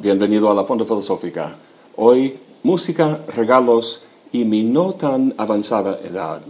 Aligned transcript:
bienvenido 0.00 0.50
a 0.50 0.54
la 0.54 0.64
Fonda 0.64 0.86
Filosófica. 0.86 1.54
Hoy, 1.96 2.38
música, 2.62 3.20
regalos 3.34 4.02
y 4.32 4.46
mi 4.46 4.62
no 4.62 4.94
tan 4.94 5.34
avanzada 5.36 6.00
edad. 6.02 6.40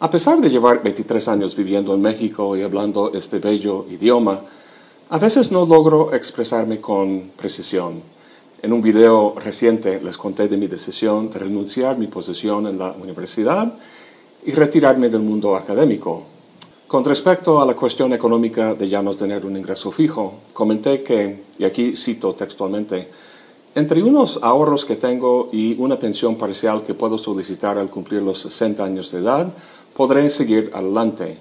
A 0.00 0.10
pesar 0.10 0.40
de 0.40 0.50
llevar 0.50 0.82
23 0.82 1.28
años 1.28 1.56
viviendo 1.56 1.94
en 1.94 2.02
México 2.02 2.54
y 2.54 2.62
hablando 2.62 3.12
este 3.14 3.38
bello 3.38 3.86
idioma, 3.88 4.42
a 5.08 5.18
veces 5.18 5.50
no 5.50 5.64
logro 5.64 6.12
expresarme 6.12 6.80
con 6.80 7.30
precisión. 7.34 8.02
En 8.62 8.74
un 8.74 8.82
video 8.82 9.34
reciente 9.42 10.00
les 10.02 10.18
conté 10.18 10.48
de 10.48 10.58
mi 10.58 10.66
decisión 10.66 11.30
de 11.30 11.38
renunciar 11.38 11.96
mi 11.96 12.08
posición 12.08 12.66
en 12.66 12.78
la 12.78 12.92
universidad 12.92 13.72
y 14.44 14.52
retirarme 14.52 15.08
del 15.08 15.22
mundo 15.22 15.56
académico. 15.56 16.26
Con 16.90 17.04
respecto 17.04 17.62
a 17.62 17.66
la 17.66 17.76
cuestión 17.76 18.12
económica 18.14 18.74
de 18.74 18.88
ya 18.88 19.00
no 19.00 19.14
tener 19.14 19.46
un 19.46 19.56
ingreso 19.56 19.92
fijo, 19.92 20.40
comenté 20.52 21.04
que, 21.04 21.44
y 21.56 21.64
aquí 21.64 21.94
cito 21.94 22.34
textualmente, 22.34 23.08
entre 23.76 24.02
unos 24.02 24.40
ahorros 24.42 24.84
que 24.84 24.96
tengo 24.96 25.50
y 25.52 25.76
una 25.78 26.00
pensión 26.00 26.34
parcial 26.34 26.82
que 26.82 26.94
puedo 26.94 27.16
solicitar 27.16 27.78
al 27.78 27.90
cumplir 27.90 28.22
los 28.22 28.38
60 28.38 28.82
años 28.82 29.12
de 29.12 29.18
edad, 29.18 29.54
podré 29.94 30.28
seguir 30.30 30.72
adelante. 30.74 31.38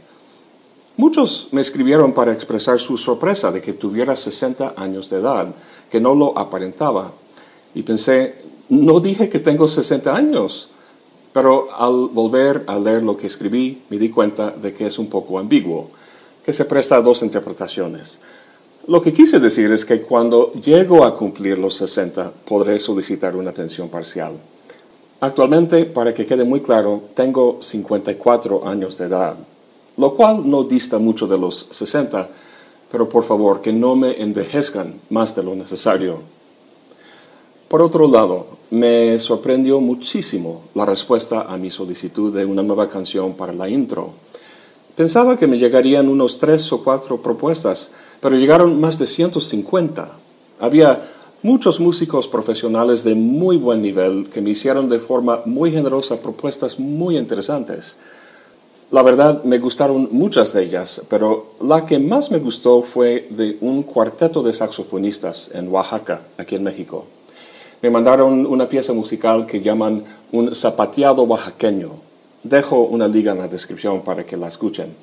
Muchos 0.98 1.50
me 1.52 1.62
escribieron 1.62 2.14
para 2.14 2.32
expresar 2.32 2.80
su 2.80 2.96
sorpresa 2.96 3.52
de 3.52 3.60
que 3.60 3.74
tuviera 3.74 4.16
60 4.16 4.76
años 4.78 5.10
de 5.10 5.18
edad, 5.18 5.48
que 5.90 6.00
no 6.00 6.14
lo 6.14 6.38
aparentaba. 6.38 7.12
Y 7.74 7.82
pensé, 7.82 8.36
no 8.70 9.00
dije 9.00 9.30
que 9.30 9.40
tengo 9.40 9.68
60 9.68 10.16
años. 10.16 10.69
Pero 11.32 11.70
al 11.78 12.10
volver 12.10 12.64
a 12.68 12.80
leer 12.80 13.04
lo 13.04 13.16
que 13.16 13.28
escribí, 13.28 13.84
me 13.90 13.98
di 13.98 14.10
cuenta 14.10 14.52
de 14.52 14.74
que 14.74 14.88
es 14.88 14.98
un 14.98 15.08
poco 15.08 15.38
ambiguo, 15.38 15.90
que 16.44 16.54
se 16.54 16.66
presta 16.66 16.98
a 16.98 17.02
dos 17.02 17.22
interpretaciones. 17.22 18.20
Lo 18.88 19.02
que 19.02 19.14
quise 19.14 19.40
decir 19.40 19.72
es 19.72 19.86
que 19.86 20.02
cuando 20.02 20.52
llego 20.54 21.06
a 21.06 21.16
cumplir 21.16 21.60
los 21.60 21.76
60, 21.76 22.32
podré 22.46 22.80
solicitar 22.80 23.36
una 23.36 23.52
pensión 23.52 23.90
parcial. 23.90 24.34
Actualmente, 25.22 25.86
para 25.86 26.14
que 26.14 26.26
quede 26.26 26.46
muy 26.46 26.62
claro, 26.62 27.04
tengo 27.14 27.58
54 27.62 28.68
años 28.68 28.98
de 28.98 29.06
edad, 29.06 29.36
lo 29.98 30.16
cual 30.16 30.50
no 30.50 30.64
dista 30.64 30.98
mucho 30.98 31.28
de 31.28 31.38
los 31.38 31.68
60, 31.70 32.30
pero 32.90 33.10
por 33.10 33.24
favor 33.24 33.62
que 33.62 33.74
no 33.74 33.96
me 33.96 34.22
envejezcan 34.22 35.00
más 35.10 35.36
de 35.36 35.44
lo 35.44 35.56
necesario. 35.56 36.20
Por 37.70 37.84
otro 37.84 38.08
lado, 38.08 38.48
me 38.72 39.20
sorprendió 39.20 39.80
muchísimo 39.80 40.64
la 40.74 40.88
respuesta 40.88 41.42
a 41.42 41.56
mi 41.60 41.70
solicitud 41.70 42.34
de 42.36 42.44
una 42.44 42.64
nueva 42.64 42.90
canción 42.90 43.34
para 43.34 43.54
la 43.54 43.70
intro. 43.70 44.10
Pensaba 44.96 45.38
que 45.38 45.46
me 45.46 45.60
llegarían 45.60 46.10
unos 46.10 46.40
tres 46.40 46.74
o 46.74 46.84
cuatro 46.84 47.22
propuestas, 47.22 47.92
pero 48.22 48.38
llegaron 48.38 48.82
más 48.82 48.98
de 48.98 49.06
150. 49.06 50.18
Había 50.60 51.00
muchos 51.44 51.80
músicos 51.80 52.28
profesionales 52.28 53.04
de 53.04 53.14
muy 53.14 53.58
buen 53.58 53.84
nivel 53.84 54.32
que 54.34 54.42
me 54.42 54.50
hicieron 54.50 54.90
de 54.90 54.98
forma 54.98 55.42
muy 55.46 55.72
generosa 55.72 56.20
propuestas 56.20 56.80
muy 56.80 57.20
interesantes. 57.20 57.98
La 58.90 59.04
verdad, 59.04 59.44
me 59.44 59.60
gustaron 59.60 60.10
muchas 60.12 60.54
de 60.54 60.64
ellas, 60.64 61.04
pero 61.08 61.54
la 61.62 61.86
que 61.86 62.00
más 62.00 62.32
me 62.32 62.40
gustó 62.40 62.82
fue 62.82 63.28
de 63.30 63.60
un 63.62 63.84
cuarteto 63.84 64.42
de 64.42 64.54
saxofonistas 64.54 65.52
en 65.54 65.68
Oaxaca, 65.68 66.24
aquí 66.40 66.56
en 66.56 66.64
México 66.64 67.06
me 67.82 67.90
mandaron 67.90 68.46
una 68.46 68.68
pieza 68.68 68.92
musical 68.94 69.46
que 69.46 69.62
llaman 69.62 70.04
un 70.32 70.54
zapateado 70.54 71.24
oaxaqueño. 71.24 71.92
Dejo 72.44 72.82
una 72.82 73.08
liga 73.08 73.32
en 73.32 73.40
la 73.40 73.48
descripción 73.48 74.02
para 74.02 74.26
que 74.26 74.38
la 74.38 74.48
escuchen. 74.48 74.94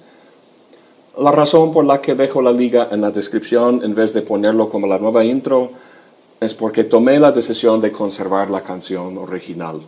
La 1.19 1.32
razón 1.32 1.72
por 1.72 1.86
la 1.86 2.03
que 2.03 2.15
dejo 2.15 2.42
la 2.42 2.53
liga 2.53 2.88
en 2.92 3.00
la 3.00 3.10
descripción 3.10 3.82
en 3.82 3.94
vez 3.94 4.12
de 4.12 4.20
ponerlo 4.20 4.69
como 4.69 4.86
la 4.86 4.98
nueva 4.98 5.25
intro 5.25 5.70
es 6.41 6.53
porque 6.53 6.84
tomé 6.84 7.19
la 7.19 7.32
decisión 7.32 7.81
de 7.81 7.91
conservar 7.91 8.50
la 8.50 8.60
canción 8.60 9.16
original. 9.16 9.81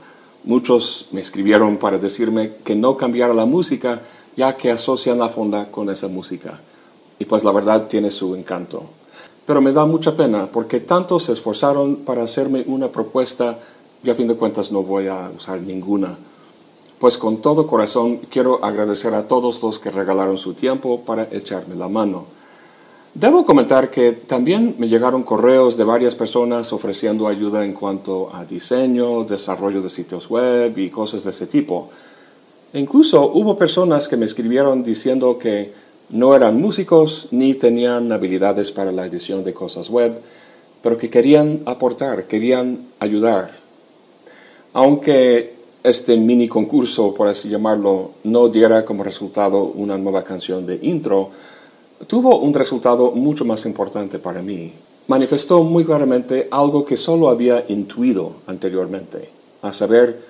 Muchos 0.45 1.09
me 1.13 1.21
escribieron 1.21 1.77
para 1.77 1.99
decirme 1.99 2.53
que 2.65 2.75
no 2.75 2.97
cambiara 2.97 3.35
la 3.35 3.45
música 3.45 4.01
ya 4.35 4.57
que 4.57 4.71
asocian 4.71 5.19
la 5.19 5.29
fonda 5.29 5.71
con 5.71 5.91
esa 5.91 6.09
música. 6.09 6.59
Y 7.19 7.27
pues 7.27 7.45
la 7.45 7.53
verdad 7.53 7.87
tiene 7.89 8.11
su 8.11 8.35
encanto 8.35 8.98
pero 9.49 9.63
me 9.63 9.73
da 9.73 9.87
mucha 9.87 10.15
pena 10.15 10.47
porque 10.53 10.81
tanto 10.81 11.19
se 11.19 11.33
esforzaron 11.33 12.05
para 12.05 12.23
hacerme 12.23 12.65
una 12.67 12.93
propuesta 12.93 13.59
y 14.05 14.11
a 14.11 14.15
fin 14.15 14.29
de 14.29 14.37
cuentas 14.37 14.71
no 14.71 14.83
voy 14.83 15.07
a 15.07 15.33
usar 15.35 15.63
ninguna. 15.63 16.19
Pues 16.99 17.17
con 17.17 17.39
todo 17.39 17.67
corazón 17.67 18.19
quiero 18.29 18.63
agradecer 18.63 19.15
a 19.15 19.27
todos 19.27 19.63
los 19.63 19.79
que 19.79 19.91
regalaron 19.91 20.37
su 20.37 20.53
tiempo 20.53 21.01
para 21.01 21.27
echarme 21.33 21.77
la 21.77 21.89
mano. 21.89 22.27
Debo 23.15 23.47
comentar 23.47 23.91
que 23.91 24.13
también 24.13 24.75
me 24.77 24.87
llegaron 24.87 25.23
correos 25.23 25.79
de 25.79 25.85
varias 25.85 26.15
personas 26.15 26.71
ofreciendo 26.75 27.27
ayuda 27.27 27.65
en 27.65 27.73
cuanto 27.73 28.29
a 28.31 28.45
diseño, 28.45 29.25
desarrollo 29.25 29.81
de 29.81 29.89
sitios 29.89 30.29
web 30.29 30.77
y 30.77 30.91
cosas 30.91 31.25
de 31.25 31.31
ese 31.31 31.47
tipo. 31.47 31.89
E 32.75 32.79
incluso 32.79 33.33
hubo 33.33 33.57
personas 33.57 34.09
que 34.09 34.19
me 34.19 34.27
escribieron 34.27 34.85
diciendo 34.85 35.39
que 35.39 35.88
no 36.11 36.35
eran 36.35 36.61
músicos 36.61 37.29
ni 37.31 37.55
tenían 37.55 38.11
habilidades 38.13 38.73
para 38.73 38.93
la 38.93 39.07
edición 39.07 39.45
de 39.45 39.55
cosas 39.55 39.91
web, 39.91 40.21
pero 40.83 40.97
que 40.97 41.11
querían 41.11 41.63
aportar, 41.67 42.27
querían 42.27 42.87
ayudar. 43.01 43.51
Aunque 44.73 45.55
este 45.83 46.17
mini 46.17 46.49
concurso, 46.49 47.15
por 47.15 47.29
así 47.29 47.49
llamarlo, 47.49 48.13
no 48.25 48.49
diera 48.49 48.85
como 48.85 49.05
resultado 49.05 49.65
una 49.65 49.99
nueva 49.99 50.25
canción 50.25 50.67
de 50.67 50.79
intro, 50.83 51.31
tuvo 52.07 52.39
un 52.39 52.55
resultado 52.55 53.13
mucho 53.13 53.45
más 53.45 53.67
importante 53.67 54.19
para 54.19 54.43
mí. 54.43 54.73
Manifestó 55.07 55.63
muy 55.63 55.85
claramente 55.85 56.49
algo 56.51 56.85
que 56.85 56.97
solo 56.97 57.29
había 57.29 57.65
intuido 57.69 58.37
anteriormente, 58.47 59.31
a 59.63 59.73
saber, 59.73 60.21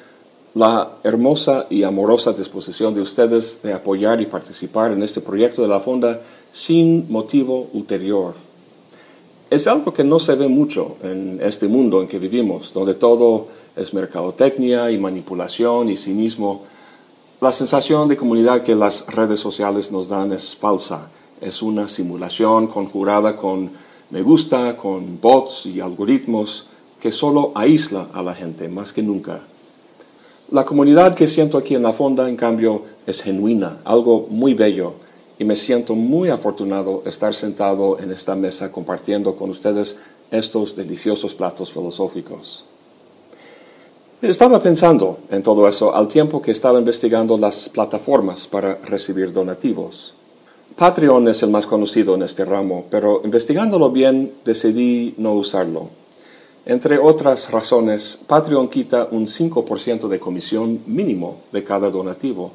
la 0.59 0.91
hermosa 1.05 1.69
y 1.71 1.85
amorosa 1.85 2.33
disposición 2.33 2.93
de 2.93 3.01
ustedes 3.01 3.61
de 3.63 3.73
apoyar 3.73 4.21
y 4.21 4.27
participar 4.27 4.91
en 4.91 5.05
este 5.05 5.21
proyecto 5.21 5.63
de 5.63 5.69
la 5.69 5.79
Fonda 5.79 6.21
sin 6.51 7.07
motivo 7.13 7.69
ulterior. 7.75 8.35
Es 9.51 9.69
algo 9.69 9.93
que 9.93 10.03
no 10.03 10.19
se 10.19 10.35
ve 10.35 10.49
mucho 10.49 10.97
en 11.05 11.39
este 11.41 11.69
mundo 11.69 12.03
en 12.03 12.09
que 12.09 12.19
vivimos, 12.19 12.73
donde 12.73 12.95
todo 12.95 13.47
es 13.77 13.95
mercadotecnia 13.95 14.91
y 14.91 14.99
manipulación 14.99 15.91
y 15.91 15.97
cinismo. 15.97 16.65
La 17.41 17.53
sensación 17.53 18.09
de 18.09 18.17
comunidad 18.17 18.63
que 18.63 18.75
las 18.75 19.07
redes 19.07 19.39
sociales 19.39 19.93
nos 19.93 20.09
dan 20.09 20.33
es 20.33 20.57
falsa, 20.57 21.09
es 21.41 21.63
una 21.63 21.87
simulación 21.87 22.67
conjurada 22.67 23.37
con 23.37 23.71
me 24.11 24.23
gusta, 24.23 24.77
con 24.77 25.21
bots 25.21 25.67
y 25.67 25.81
algoritmos 25.81 26.67
que 26.99 27.13
solo 27.13 27.53
aísla 27.55 28.09
a 28.13 28.25
la 28.25 28.35
gente 28.35 28.69
más 28.69 28.93
que 28.93 29.05
nunca. 29.05 29.41
La 30.51 30.65
comunidad 30.65 31.15
que 31.15 31.29
siento 31.29 31.59
aquí 31.59 31.75
en 31.75 31.83
la 31.83 31.93
fonda, 31.93 32.27
en 32.27 32.35
cambio, 32.35 32.83
es 33.07 33.21
genuina, 33.21 33.81
algo 33.85 34.29
muy 34.31 34.55
bello, 34.55 34.95
y 35.39 35.45
me 35.45 35.55
siento 35.55 35.95
muy 35.95 36.31
afortunado 36.31 37.03
estar 37.05 37.35
sentado 37.35 37.99
en 38.01 38.11
esta 38.11 38.35
mesa 38.35 38.73
compartiendo 38.73 39.37
con 39.37 39.51
ustedes 39.51 39.99
estos 40.31 40.75
deliciosos 40.75 41.35
platos 41.35 41.71
filosóficos. 41.71 42.65
Estaba 44.23 44.63
pensando 44.63 45.19
en 45.31 45.43
todo 45.43 45.69
eso 45.69 45.95
al 45.95 46.09
tiempo 46.09 46.41
que 46.41 46.53
estaba 46.53 46.79
investigando 46.79 47.37
las 47.37 47.69
plataformas 47.69 48.47
para 48.47 48.77
recibir 48.77 49.35
donativos. 49.35 50.15
Patreon 50.77 51.29
es 51.29 51.43
el 51.43 51.51
más 51.51 51.67
conocido 51.67 52.15
en 52.15 52.23
este 52.23 52.47
ramo, 52.47 52.87
pero 52.89 53.21
investigándolo 53.23 53.91
bien 53.91 54.33
decidí 54.47 55.15
no 55.19 55.35
usarlo. 55.35 55.98
Entre 56.69 56.99
otras 56.99 57.51
razones, 57.51 58.21
Patreon 58.27 58.69
quita 58.69 59.09
un 59.11 59.27
5% 59.27 60.07
de 60.07 60.21
comisión 60.21 60.83
mínimo 60.85 61.41
de 61.51 61.65
cada 61.65 61.91
donativo, 61.91 62.53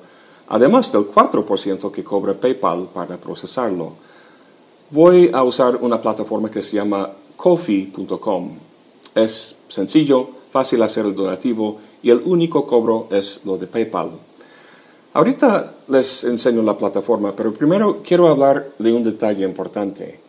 además 0.49 0.91
del 0.91 1.07
4% 1.07 1.89
que 1.89 2.03
cobra 2.03 2.35
PayPal 2.35 2.89
para 2.93 3.17
procesarlo. 3.17 3.93
Voy 4.91 5.31
a 5.33 5.41
usar 5.41 5.77
una 5.77 5.99
plataforma 5.99 6.51
que 6.51 6.61
se 6.61 6.75
llama 6.75 7.09
kofi.com. 7.35 8.51
Es 9.15 9.55
sencillo, 9.67 10.29
fácil 10.51 10.83
hacer 10.83 11.07
el 11.07 11.15
donativo 11.15 11.79
y 12.03 12.11
el 12.11 12.21
único 12.23 12.67
cobro 12.67 13.07
es 13.09 13.41
lo 13.45 13.57
de 13.57 13.65
PayPal. 13.65 14.11
Ahorita 15.13 15.73
les 15.87 16.23
enseño 16.23 16.61
la 16.61 16.77
plataforma, 16.77 17.35
pero 17.35 17.51
primero 17.51 18.03
quiero 18.07 18.27
hablar 18.27 18.73
de 18.77 18.93
un 18.93 19.03
detalle 19.03 19.43
importante. 19.43 20.22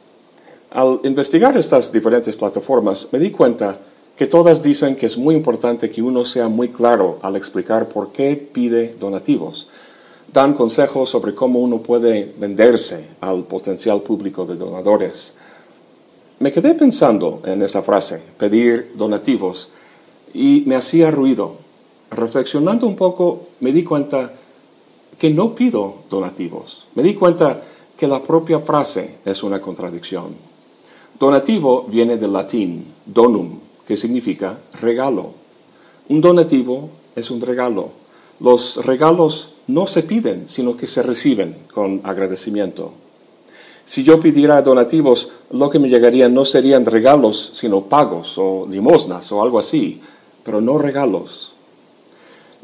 Al 0.74 0.98
investigar 1.04 1.56
estas 1.56 1.92
diferentes 1.92 2.34
plataformas, 2.34 3.06
me 3.12 3.20
di 3.20 3.30
cuenta 3.30 3.78
que 4.16 4.26
todas 4.26 4.60
dicen 4.60 4.96
que 4.96 5.06
es 5.06 5.16
muy 5.16 5.36
importante 5.36 5.88
que 5.88 6.02
uno 6.02 6.24
sea 6.24 6.48
muy 6.48 6.70
claro 6.70 7.20
al 7.22 7.36
explicar 7.36 7.88
por 7.88 8.10
qué 8.10 8.34
pide 8.34 8.96
donativos. 8.98 9.68
Dan 10.32 10.54
consejos 10.54 11.08
sobre 11.08 11.32
cómo 11.32 11.60
uno 11.60 11.80
puede 11.80 12.34
venderse 12.40 13.04
al 13.20 13.44
potencial 13.44 14.02
público 14.02 14.46
de 14.46 14.56
donadores. 14.56 15.34
Me 16.40 16.50
quedé 16.50 16.74
pensando 16.74 17.40
en 17.44 17.62
esa 17.62 17.80
frase, 17.80 18.20
pedir 18.36 18.94
donativos, 18.96 19.68
y 20.32 20.64
me 20.66 20.74
hacía 20.74 21.12
ruido. 21.12 21.54
Reflexionando 22.10 22.88
un 22.88 22.96
poco, 22.96 23.46
me 23.60 23.70
di 23.70 23.84
cuenta 23.84 24.32
que 25.20 25.30
no 25.30 25.54
pido 25.54 26.02
donativos. 26.10 26.88
Me 26.96 27.04
di 27.04 27.14
cuenta 27.14 27.62
que 27.96 28.08
la 28.08 28.20
propia 28.20 28.58
frase 28.58 29.18
es 29.24 29.44
una 29.44 29.60
contradicción. 29.60 30.53
Donativo 31.18 31.86
viene 31.88 32.16
del 32.16 32.32
latín 32.32 32.84
donum, 33.06 33.60
que 33.86 33.96
significa 33.96 34.58
regalo. 34.80 35.32
Un 36.08 36.20
donativo 36.20 36.90
es 37.14 37.30
un 37.30 37.40
regalo. 37.40 37.90
Los 38.40 38.84
regalos 38.84 39.50
no 39.68 39.86
se 39.86 40.02
piden, 40.02 40.48
sino 40.48 40.76
que 40.76 40.86
se 40.86 41.02
reciben 41.02 41.56
con 41.72 42.00
agradecimiento. 42.04 42.92
Si 43.84 44.02
yo 44.02 44.18
pidiera 44.18 44.62
donativos, 44.62 45.28
lo 45.50 45.70
que 45.70 45.78
me 45.78 45.88
llegaría 45.88 46.28
no 46.28 46.44
serían 46.44 46.86
regalos, 46.86 47.50
sino 47.54 47.82
pagos 47.82 48.34
o 48.36 48.66
limosnas 48.68 49.30
o 49.30 49.42
algo 49.42 49.58
así, 49.58 50.00
pero 50.42 50.60
no 50.60 50.78
regalos. 50.78 51.52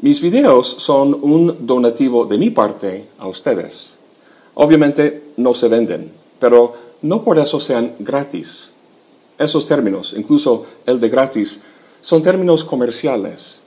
Mis 0.01 0.19
videos 0.19 0.75
son 0.79 1.17
un 1.21 1.67
donativo 1.67 2.25
de 2.25 2.39
mi 2.39 2.49
parte 2.49 3.07
a 3.19 3.27
ustedes. 3.27 3.97
Obviamente 4.55 5.31
no 5.37 5.53
se 5.53 5.67
venden, 5.67 6.11
pero 6.39 6.73
no 7.01 7.23
por 7.23 7.39
eso 7.39 7.59
sean 7.59 7.93
gratis. 7.99 8.71
Esos 9.37 9.65
términos, 9.65 10.13
incluso 10.15 10.65
el 10.85 10.99
de 10.99 11.09
gratis, 11.09 11.61
son 12.01 12.21
términos 12.21 12.63
comerciales. 12.63 13.61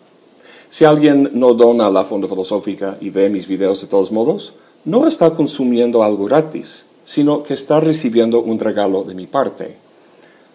Si 0.69 0.85
alguien 0.85 1.31
no 1.35 1.55
dona 1.55 1.91
la 1.91 2.05
Fonda 2.05 2.29
Filosófica 2.29 2.97
y 3.01 3.11
ve 3.11 3.31
mis 3.31 3.47
videos 3.47 3.81
de 3.81 3.87
todos 3.87 4.11
modos, 4.11 4.55
no 4.85 5.07
está 5.07 5.31
consumiendo 5.31 6.03
algo 6.03 6.27
gratis, 6.27 6.87
sino 7.05 7.43
que 7.43 7.55
está 7.55 7.81
recibiendo 7.81 8.41
un 8.41 8.59
regalo 8.59 9.05
de 9.05 9.15
mi 9.15 9.27
parte. 9.27 9.77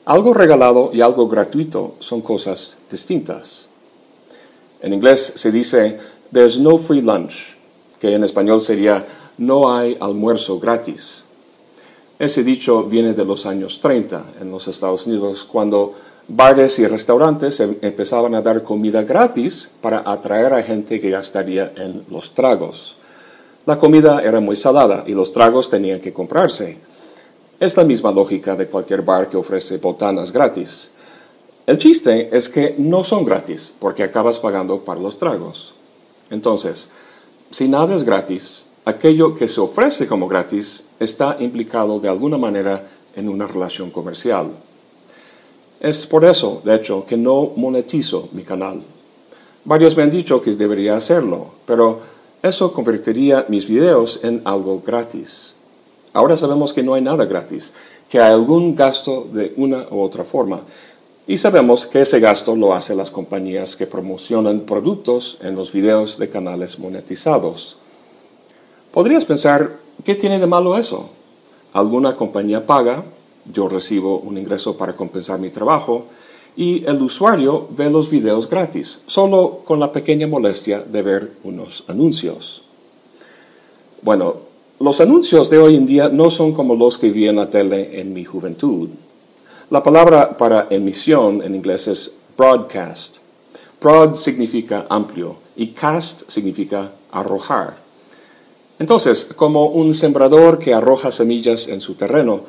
Algo 0.06 0.34
regalado 0.34 0.92
y 0.94 1.02
algo 1.02 1.28
gratuito 1.28 1.96
son 2.00 2.22
cosas 2.22 2.78
distintas. 2.90 3.68
En 4.82 4.94
inglés 4.94 5.34
se 5.36 5.52
dice, 5.52 6.00
there's 6.34 6.58
no 6.58 6.78
free 6.78 7.02
lunch, 7.02 7.56
que 8.00 8.14
en 8.14 8.24
español 8.24 8.62
sería, 8.62 9.06
no 9.38 9.72
hay 9.72 9.98
almuerzo 10.00 10.60
gratis. 10.60 11.26
Ese 12.20 12.44
dicho 12.44 12.84
viene 12.84 13.14
de 13.14 13.24
los 13.24 13.46
años 13.46 13.80
30 13.80 14.34
en 14.42 14.52
los 14.52 14.68
Estados 14.68 15.08
Unidos, 15.08 15.48
cuando 15.50 15.94
bares 16.28 16.78
y 16.78 16.86
restaurantes 16.86 17.62
em, 17.62 17.78
empezaban 17.82 18.36
a 18.36 18.42
dar 18.42 18.62
comida 18.62 19.04
gratis 19.04 19.72
para 19.82 20.04
atraer 20.06 20.52
a 20.52 20.62
gente 20.62 21.00
que 21.00 21.12
ya 21.12 21.20
estaría 21.20 21.72
en 21.78 22.04
los 22.12 22.34
tragos. 22.34 22.98
La 23.66 23.80
comida 23.80 24.22
era 24.22 24.42
muy 24.42 24.58
salada 24.58 25.06
y 25.08 25.14
los 25.14 25.32
tragos 25.32 25.70
tenían 25.70 26.02
que 26.02 26.12
comprarse. 26.12 26.80
Es 27.58 27.78
la 27.78 27.86
misma 27.86 28.12
lógica 28.12 28.54
de 28.56 28.68
cualquier 28.68 29.02
bar 29.02 29.30
que 29.30 29.38
ofrece 29.38 29.78
botanas 29.78 30.34
gratis. 30.34 30.92
El 31.66 31.78
chiste 31.78 32.36
es 32.36 32.50
que 32.50 32.76
no 32.78 33.06
son 33.06 33.24
gratis 33.24 33.74
porque 33.80 34.04
acabas 34.04 34.40
pagando 34.40 34.80
para 34.82 35.00
los 35.00 35.18
tragos. 35.18 35.74
Entonces, 36.30 36.90
si 37.52 37.70
nada 37.70 37.96
es 37.96 38.04
gratis, 38.04 38.66
aquello 38.86 39.34
que 39.36 39.48
se 39.48 39.62
ofrece 39.62 40.08
como 40.08 40.28
gratis 40.28 40.84
está 41.00 41.38
implicado 41.40 42.00
de 42.00 42.10
alguna 42.10 42.38
manera 42.38 42.88
en 43.16 43.30
una 43.30 43.48
relación 43.48 43.92
comercial. 43.92 44.52
Es 45.80 46.06
por 46.06 46.26
eso, 46.26 46.62
de 46.64 46.76
hecho, 46.76 47.06
que 47.06 47.18
no 47.18 47.54
monetizo 47.56 48.30
mi 48.34 48.44
canal. 48.44 48.82
Varios 49.66 49.96
me 49.96 50.04
han 50.04 50.12
dicho 50.12 50.42
que 50.42 50.52
debería 50.52 50.96
hacerlo, 50.96 51.48
pero 51.66 52.00
eso 52.42 52.72
convertiría 52.72 53.46
mis 53.50 53.68
videos 53.68 54.20
en 54.24 54.42
algo 54.46 54.82
gratis. 54.86 55.56
Ahora 56.14 56.38
sabemos 56.38 56.74
que 56.74 56.84
no 56.84 56.94
hay 56.94 57.02
nada 57.02 57.26
gratis, 57.26 57.74
que 58.10 58.20
hay 58.20 58.34
algún 58.34 58.76
gasto 58.76 59.28
de 59.32 59.54
una 59.58 59.88
u 59.92 60.02
otra 60.02 60.24
forma. 60.24 60.62
Y 61.28 61.38
sabemos 61.38 61.86
que 61.86 62.02
ese 62.02 62.20
gasto 62.20 62.56
lo 62.56 62.74
hacen 62.74 62.98
las 62.98 63.12
compañías 63.12 63.76
que 63.76 63.86
promocionan 63.86 64.62
productos 64.62 65.38
en 65.42 65.56
los 65.56 65.72
videos 65.72 66.18
de 66.18 66.30
canales 66.30 66.80
monetizados. 66.80 67.79
Podrías 68.92 69.24
pensar, 69.24 69.78
¿qué 70.04 70.16
tiene 70.16 70.40
de 70.40 70.48
malo 70.48 70.76
eso? 70.76 71.10
Alguna 71.74 72.16
compañía 72.16 72.66
paga, 72.66 73.04
yo 73.54 73.70
recibo 73.70 74.18
un 74.20 74.38
ingreso 74.38 74.78
para 74.78 74.96
compensar 74.96 75.40
mi 75.40 75.52
trabajo, 75.52 76.06
y 76.56 76.84
el 76.86 77.00
usuario 77.02 77.68
ve 77.70 77.92
los 77.92 78.10
videos 78.10 78.50
gratis, 78.50 79.02
solo 79.06 79.62
con 79.64 79.80
la 79.80 79.92
pequeña 79.92 80.26
molestia 80.26 80.80
de 80.82 81.04
ver 81.04 81.34
unos 81.44 81.84
anuncios. 81.88 82.64
Bueno, 84.02 84.38
los 84.80 85.00
anuncios 85.02 85.52
de 85.52 85.60
hoy 85.60 85.76
en 85.76 85.86
día 85.86 86.10
no 86.10 86.32
son 86.32 86.54
como 86.54 86.76
los 86.76 86.98
que 86.98 87.12
vi 87.12 87.28
en 87.28 87.36
la 87.36 87.50
tele 87.50 88.00
en 88.00 88.12
mi 88.12 88.26
juventud. 88.26 88.90
La 89.70 89.84
palabra 89.84 90.36
para 90.36 90.68
emisión 90.72 91.44
en 91.44 91.54
inglés 91.54 91.88
es 91.88 92.12
broadcast. 92.36 93.18
Broad 93.80 94.16
significa 94.16 94.88
amplio 94.90 95.36
y 95.56 95.68
cast 95.68 96.24
significa 96.28 96.92
arrojar. 97.12 97.89
Entonces, 98.80 99.26
como 99.36 99.68
un 99.68 99.94
sembrador 99.94 100.58
que 100.58 100.74
arroja 100.74 101.12
semillas 101.12 101.68
en 101.68 101.82
su 101.82 101.96
terreno, 101.96 102.42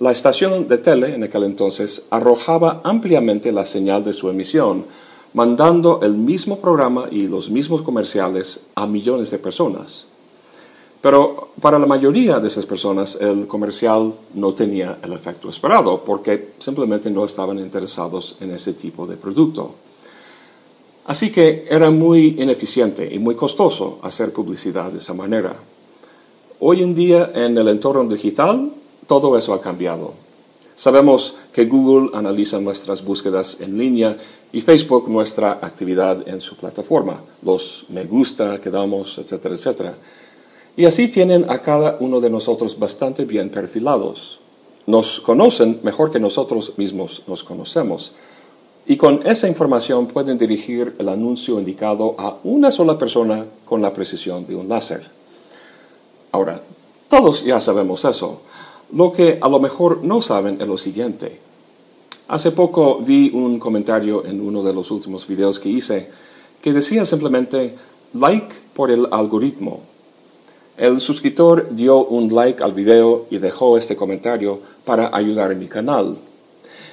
la 0.00 0.12
estación 0.12 0.68
de 0.68 0.78
tele 0.78 1.14
en 1.14 1.24
aquel 1.24 1.44
entonces 1.44 2.02
arrojaba 2.10 2.82
ampliamente 2.84 3.50
la 3.52 3.64
señal 3.64 4.04
de 4.04 4.12
su 4.12 4.28
emisión, 4.28 4.84
mandando 5.32 6.00
el 6.02 6.14
mismo 6.14 6.58
programa 6.58 7.08
y 7.10 7.26
los 7.26 7.50
mismos 7.50 7.82
comerciales 7.82 8.60
a 8.74 8.86
millones 8.86 9.30
de 9.30 9.38
personas. 9.38 10.06
Pero 11.00 11.50
para 11.60 11.78
la 11.78 11.86
mayoría 11.86 12.38
de 12.38 12.48
esas 12.48 12.66
personas 12.66 13.16
el 13.20 13.46
comercial 13.46 14.12
no 14.34 14.52
tenía 14.52 14.98
el 15.02 15.12
efecto 15.12 15.48
esperado 15.48 16.04
porque 16.04 16.52
simplemente 16.58 17.10
no 17.10 17.24
estaban 17.24 17.58
interesados 17.58 18.36
en 18.40 18.50
ese 18.50 18.74
tipo 18.74 19.06
de 19.06 19.16
producto. 19.16 19.74
Así 21.06 21.30
que 21.30 21.66
era 21.70 21.90
muy 21.90 22.36
ineficiente 22.38 23.08
y 23.12 23.18
muy 23.18 23.34
costoso 23.34 23.98
hacer 24.02 24.32
publicidad 24.32 24.92
de 24.92 24.98
esa 24.98 25.14
manera. 25.14 25.56
Hoy 26.60 26.82
en 26.82 26.92
día 26.92 27.30
en 27.36 27.56
el 27.56 27.68
entorno 27.68 28.02
digital 28.12 28.72
todo 29.06 29.38
eso 29.38 29.52
ha 29.52 29.60
cambiado. 29.60 30.14
Sabemos 30.74 31.36
que 31.52 31.66
Google 31.66 32.10
analiza 32.18 32.58
nuestras 32.58 33.04
búsquedas 33.04 33.58
en 33.60 33.78
línea 33.78 34.16
y 34.52 34.60
Facebook 34.60 35.08
nuestra 35.08 35.52
actividad 35.62 36.28
en 36.28 36.40
su 36.40 36.56
plataforma, 36.56 37.22
los 37.42 37.86
me 37.90 38.06
gusta 38.06 38.60
que 38.60 38.70
damos, 38.70 39.18
etcétera, 39.18 39.54
etcétera. 39.54 39.94
Y 40.76 40.84
así 40.84 41.06
tienen 41.06 41.48
a 41.48 41.62
cada 41.62 41.96
uno 42.00 42.20
de 42.20 42.28
nosotros 42.28 42.76
bastante 42.76 43.24
bien 43.24 43.50
perfilados. 43.50 44.40
Nos 44.86 45.20
conocen 45.20 45.78
mejor 45.84 46.10
que 46.10 46.18
nosotros 46.18 46.72
mismos 46.76 47.22
nos 47.28 47.44
conocemos. 47.44 48.14
Y 48.84 48.96
con 48.96 49.20
esa 49.24 49.46
información 49.46 50.08
pueden 50.08 50.38
dirigir 50.38 50.96
el 50.98 51.08
anuncio 51.08 51.60
indicado 51.60 52.16
a 52.18 52.38
una 52.42 52.72
sola 52.72 52.98
persona 52.98 53.46
con 53.64 53.80
la 53.80 53.92
precisión 53.92 54.44
de 54.44 54.56
un 54.56 54.68
láser. 54.68 55.17
Ahora, 56.32 56.62
todos 57.08 57.44
ya 57.44 57.60
sabemos 57.60 58.04
eso. 58.04 58.42
Lo 58.92 59.12
que 59.12 59.38
a 59.40 59.48
lo 59.48 59.60
mejor 59.60 60.04
no 60.04 60.22
saben 60.22 60.60
es 60.60 60.66
lo 60.66 60.76
siguiente. 60.76 61.40
Hace 62.28 62.52
poco 62.52 62.98
vi 62.98 63.30
un 63.32 63.58
comentario 63.58 64.24
en 64.26 64.40
uno 64.40 64.62
de 64.62 64.74
los 64.74 64.90
últimos 64.90 65.26
videos 65.26 65.58
que 65.58 65.70
hice 65.70 66.10
que 66.60 66.72
decía 66.72 67.04
simplemente 67.04 67.74
like 68.12 68.54
por 68.74 68.90
el 68.90 69.06
algoritmo. 69.10 69.80
El 70.76 71.00
suscriptor 71.00 71.74
dio 71.74 72.04
un 72.04 72.32
like 72.34 72.62
al 72.62 72.72
video 72.72 73.26
y 73.30 73.38
dejó 73.38 73.76
este 73.76 73.96
comentario 73.96 74.60
para 74.84 75.14
ayudar 75.16 75.52
en 75.52 75.58
mi 75.58 75.68
canal. 75.68 76.16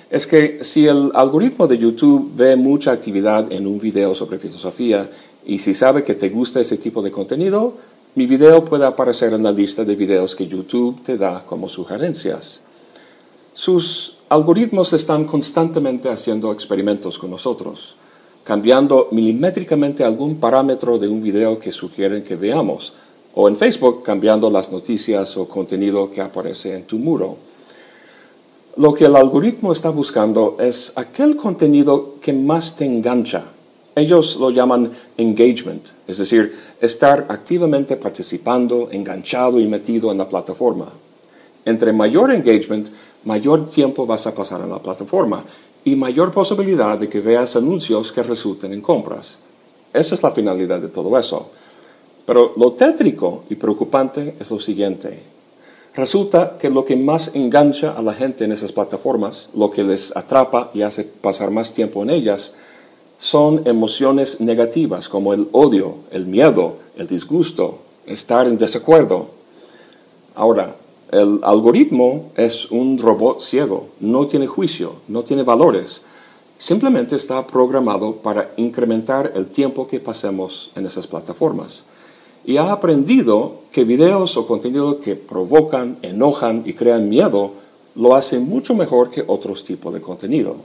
Es 0.09 0.25
que 0.27 0.63
si 0.63 0.87
el 0.87 1.11
algoritmo 1.13 1.67
de 1.67 1.77
YouTube 1.77 2.31
ve 2.35 2.55
mucha 2.55 2.91
actividad 2.91 3.51
en 3.51 3.67
un 3.67 3.79
video 3.79 4.15
sobre 4.15 4.39
filosofía 4.39 5.09
y 5.45 5.57
si 5.57 5.73
sabe 5.73 6.03
que 6.03 6.15
te 6.15 6.29
gusta 6.29 6.59
ese 6.59 6.77
tipo 6.77 7.01
de 7.01 7.11
contenido, 7.11 7.73
mi 8.15 8.27
video 8.27 8.63
puede 8.63 8.85
aparecer 8.85 9.33
en 9.33 9.43
la 9.43 9.51
lista 9.51 9.83
de 9.83 9.93
videos 9.93 10.37
que 10.37 10.47
YouTube 10.47 11.03
te 11.03 11.17
da 11.17 11.43
como 11.45 11.67
sugerencias. 11.67 12.61
Sus 13.53 14.15
algoritmos 14.29 14.93
están 14.93 15.25
constantemente 15.25 16.07
haciendo 16.07 16.53
experimentos 16.53 17.19
con 17.19 17.31
nosotros, 17.31 17.97
cambiando 18.45 19.09
milimétricamente 19.11 20.05
algún 20.05 20.37
parámetro 20.37 20.97
de 20.97 21.09
un 21.09 21.21
video 21.21 21.59
que 21.59 21.73
sugieren 21.73 22.23
que 22.23 22.37
veamos, 22.37 22.93
o 23.33 23.49
en 23.49 23.57
Facebook 23.57 24.01
cambiando 24.01 24.49
las 24.49 24.71
noticias 24.71 25.35
o 25.35 25.49
contenido 25.49 26.09
que 26.09 26.21
aparece 26.21 26.73
en 26.73 26.85
tu 26.85 26.97
muro. 26.97 27.35
Lo 28.77 28.93
que 28.93 29.05
el 29.05 29.15
algoritmo 29.17 29.73
está 29.73 29.89
buscando 29.89 30.55
es 30.57 30.93
aquel 30.95 31.35
contenido 31.35 32.15
que 32.21 32.31
más 32.31 32.77
te 32.77 32.85
engancha 32.85 33.51
ellos 33.95 34.35
lo 34.35 34.51
llaman 34.51 34.91
engagement, 35.17 35.87
es 36.05 36.17
decir, 36.17 36.53
estar 36.81 37.25
activamente 37.29 37.95
participando, 37.95 38.89
enganchado 38.91 39.59
y 39.59 39.67
metido 39.67 40.11
en 40.11 40.17
la 40.17 40.27
plataforma. 40.27 40.91
Entre 41.63 41.93
mayor 41.93 42.31
engagement, 42.31 42.89
mayor 43.23 43.69
tiempo 43.69 44.05
vas 44.05 44.27
a 44.27 44.35
pasar 44.35 44.61
en 44.61 44.69
la 44.69 44.81
plataforma 44.81 45.43
y 45.85 45.95
mayor 45.95 46.31
posibilidad 46.31 46.99
de 46.99 47.07
que 47.07 47.21
veas 47.21 47.55
anuncios 47.55 48.11
que 48.11 48.21
resulten 48.21 48.73
en 48.73 48.81
compras. 48.81 49.39
Esa 49.93 50.15
es 50.15 50.23
la 50.23 50.31
finalidad 50.31 50.81
de 50.81 50.89
todo 50.89 51.17
eso. 51.17 51.49
Pero 52.25 52.53
lo 52.57 52.73
tétrico 52.73 53.45
y 53.49 53.55
preocupante 53.55 54.35
es 54.39 54.51
lo 54.51 54.59
siguiente. 54.59 55.17
Resulta 55.95 56.57
que 56.59 56.69
lo 56.69 56.83
que 56.83 56.97
más 56.97 57.31
engancha 57.33 57.91
a 57.91 58.01
la 58.01 58.13
gente 58.13 58.43
en 58.43 58.51
esas 58.51 58.73
plataformas, 58.73 59.49
lo 59.53 59.71
que 59.71 59.83
les 59.83 60.15
atrapa 60.17 60.69
y 60.73 60.81
hace 60.81 61.05
pasar 61.05 61.51
más 61.51 61.73
tiempo 61.73 62.03
en 62.03 62.09
ellas, 62.09 62.51
son 63.17 63.63
emociones 63.65 64.39
negativas 64.39 65.09
como 65.09 65.33
el 65.33 65.47
odio, 65.51 65.97
el 66.11 66.25
miedo, 66.25 66.77
el 66.97 67.07
disgusto, 67.07 67.79
estar 68.05 68.47
en 68.47 68.57
desacuerdo. 68.57 69.27
Ahora, 70.35 70.75
El 71.11 71.39
algoritmo 71.43 72.31
es 72.35 72.69
un 72.71 72.97
robot 72.97 73.39
ciego, 73.39 73.87
no 73.99 74.25
tiene 74.27 74.47
juicio, 74.47 74.95
no 75.07 75.23
tiene 75.23 75.43
valores. 75.43 76.01
Simplemente 76.57 77.15
está 77.15 77.45
programado 77.45 78.17
para 78.17 78.51
incrementar 78.57 79.31
el 79.35 79.47
tiempo 79.47 79.87
que 79.87 79.99
pasemos 79.99 80.71
en 80.75 80.85
esas 80.85 81.07
plataformas. 81.07 81.85
Y 82.43 82.57
ha 82.57 82.71
aprendido 82.71 83.59
que 83.71 83.83
videos 83.83 84.35
o 84.35 84.47
contenido 84.47 84.99
que 84.99 85.15
provocan, 85.15 85.99
enojan 86.01 86.63
y 86.65 86.73
crean 86.73 87.07
miedo 87.07 87.53
lo 87.95 88.13
hacen 88.13 88.49
mucho 88.49 88.75
mejor 88.75 89.09
que 89.09 89.23
otros 89.25 89.63
tipos 89.63 89.93
de 89.93 90.01
contenido. 90.01 90.57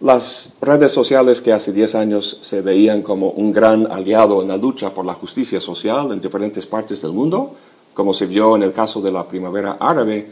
Las 0.00 0.48
redes 0.62 0.92
sociales 0.92 1.42
que 1.42 1.52
hace 1.52 1.74
10 1.74 1.94
años 1.94 2.38
se 2.40 2.62
veían 2.62 3.02
como 3.02 3.32
un 3.32 3.52
gran 3.52 3.86
aliado 3.92 4.40
en 4.40 4.48
la 4.48 4.56
lucha 4.56 4.94
por 4.94 5.04
la 5.04 5.12
justicia 5.12 5.60
social 5.60 6.10
en 6.10 6.22
diferentes 6.22 6.64
partes 6.64 7.02
del 7.02 7.12
mundo, 7.12 7.54
como 7.92 8.14
se 8.14 8.24
vio 8.24 8.56
en 8.56 8.62
el 8.62 8.72
caso 8.72 9.02
de 9.02 9.12
la 9.12 9.28
primavera 9.28 9.76
árabe, 9.78 10.30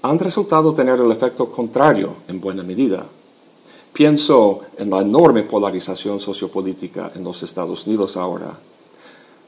han 0.00 0.18
resultado 0.18 0.72
tener 0.72 1.00
el 1.00 1.12
efecto 1.12 1.50
contrario 1.50 2.14
en 2.28 2.40
buena 2.40 2.62
medida. 2.62 3.06
Pienso 3.92 4.60
en 4.78 4.88
la 4.88 5.00
enorme 5.00 5.42
polarización 5.42 6.18
sociopolítica 6.18 7.12
en 7.14 7.24
los 7.24 7.42
Estados 7.42 7.86
Unidos 7.86 8.16
ahora. 8.16 8.58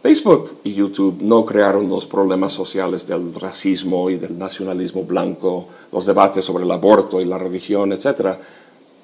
Facebook 0.03 0.59
y 0.65 0.75
YouTube 0.75 1.23
no 1.23 1.47
crearon 1.47 1.89
los 1.89 2.07
problemas 2.07 2.53
sociales 2.53 3.07
del 3.07 3.35
racismo 3.35 4.11
y 4.11 4.17
del 4.17 4.39
nacionalismo 4.39 5.05
blanco, 5.05 5.67
los 5.93 6.05
debates 6.05 6.45
sobre 6.45 6.65
el 6.65 6.71
aborto 6.71 7.23
y 7.23 7.25
la 7.25 7.39
religión, 7.39 7.93
etc., 7.93 8.39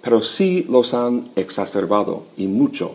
pero 0.03 0.21
sí 0.21 0.67
los 0.69 0.95
han 0.95 1.31
exacerbado 1.37 2.25
y 2.37 2.49
mucho. 2.49 2.93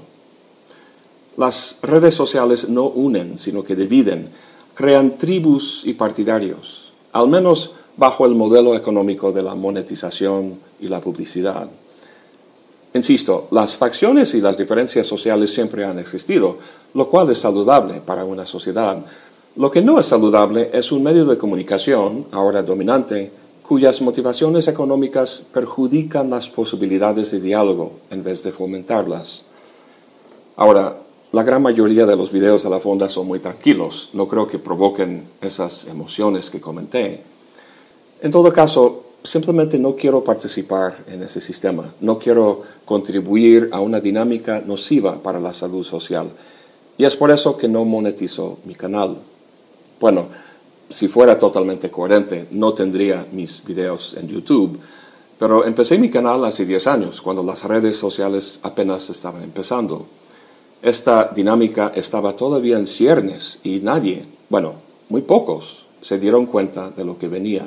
Las 1.38 1.78
redes 1.82 2.14
sociales 2.14 2.68
no 2.70 2.86
unen, 2.86 3.38
sino 3.38 3.64
que 3.64 3.76
dividen 3.76 4.30
crean 4.78 5.18
tribus 5.18 5.82
y 5.86 5.94
partidarios, 5.94 6.92
al 7.12 7.28
menos 7.30 7.72
bajo 7.96 8.28
el 8.28 8.36
modelo 8.36 8.76
económico 8.76 9.32
de 9.32 9.42
la 9.42 9.56
monetización 9.56 10.60
y 10.80 10.88
la 10.88 11.02
publicidad. 11.02 11.68
Insisto, 12.94 13.48
las 13.52 13.76
facciones 13.76 14.36
y 14.36 14.40
las 14.40 14.56
diferencias 14.56 15.08
sociales 15.08 15.52
siempre 15.52 15.84
han 15.84 15.98
existido, 15.98 16.58
lo 16.94 17.10
cual 17.10 17.30
es 17.32 17.40
saludable 17.40 18.02
para 18.02 18.24
una 18.24 18.46
sociedad. 18.46 19.04
Lo 19.56 19.72
que 19.72 19.82
no 19.82 20.00
es 20.00 20.06
saludable 20.06 20.70
es 20.72 20.92
un 20.92 21.02
medio 21.02 21.26
de 21.26 21.40
comunicación, 21.40 22.28
ahora 22.32 22.62
dominante, 22.62 23.32
cuyas 23.68 24.02
motivaciones 24.02 24.70
económicas 24.70 25.44
perjudican 25.52 26.30
las 26.30 26.48
posibilidades 26.48 27.32
de 27.32 27.42
diálogo 27.42 27.92
en 28.10 28.24
vez 28.24 28.42
de 28.42 28.54
fomentarlas. 28.54 29.44
Ahora, 30.56 30.98
la 31.34 31.44
gran 31.44 31.62
mayoría 31.62 32.06
de 32.06 32.16
los 32.16 32.32
videos 32.32 32.66
a 32.66 32.70
la 32.70 32.80
fonda 32.80 33.10
son 33.10 33.28
muy 33.28 33.40
tranquilos, 33.40 34.10
no 34.14 34.30
creo 34.30 34.48
que 34.48 34.58
provoquen 34.58 35.28
esas 35.42 35.84
emociones 35.86 36.50
que 36.50 36.62
comenté. 36.62 37.22
En 38.22 38.32
todo 38.32 38.54
caso, 38.54 39.04
simplemente 39.24 39.78
no 39.78 39.98
quiero 39.98 40.24
participar 40.24 40.96
en 41.10 41.24
ese 41.24 41.42
sistema, 41.42 41.94
no 42.00 42.18
quiero 42.18 42.62
contribuir 42.86 43.68
a 43.74 43.82
una 43.82 44.00
dinámica 44.00 44.64
nociva 44.66 45.22
para 45.22 45.42
la 45.42 45.54
salud 45.54 45.84
social. 45.84 46.32
Y 46.98 47.04
es 47.04 47.18
por 47.18 47.32
eso 47.32 47.58
que 47.58 47.68
no 47.68 47.84
monetizo 47.84 48.60
mi 48.64 48.76
canal. 48.76 49.18
Bueno, 50.00 50.30
si 50.90 51.08
fuera 51.08 51.38
totalmente 51.38 51.90
coherente, 51.90 52.48
no 52.52 52.74
tendría 52.74 53.26
mis 53.32 53.64
videos 53.64 54.16
en 54.18 54.28
YouTube, 54.28 54.80
pero 55.38 55.66
empecé 55.66 56.00
mi 56.00 56.10
canal 56.10 56.44
hace 56.46 56.66
10 56.66 56.88
años, 56.88 57.22
cuando 57.22 57.44
las 57.44 57.64
redes 57.64 57.96
sociales 57.96 58.60
apenas 58.64 59.10
estaban 59.10 59.44
empezando. 59.44 60.08
Esta 60.82 61.32
dinámica 61.34 61.92
estaba 61.96 62.36
todavía 62.36 62.78
en 62.78 62.86
ciernes 62.86 63.60
y 63.64 63.80
nadie, 63.80 64.26
bueno, 64.50 64.76
muy 65.10 65.22
pocos, 65.22 65.86
se 66.02 66.20
dieron 66.20 66.46
cuenta 66.46 66.90
de 66.92 67.06
lo 67.06 67.18
que 67.18 67.28
venía. 67.28 67.66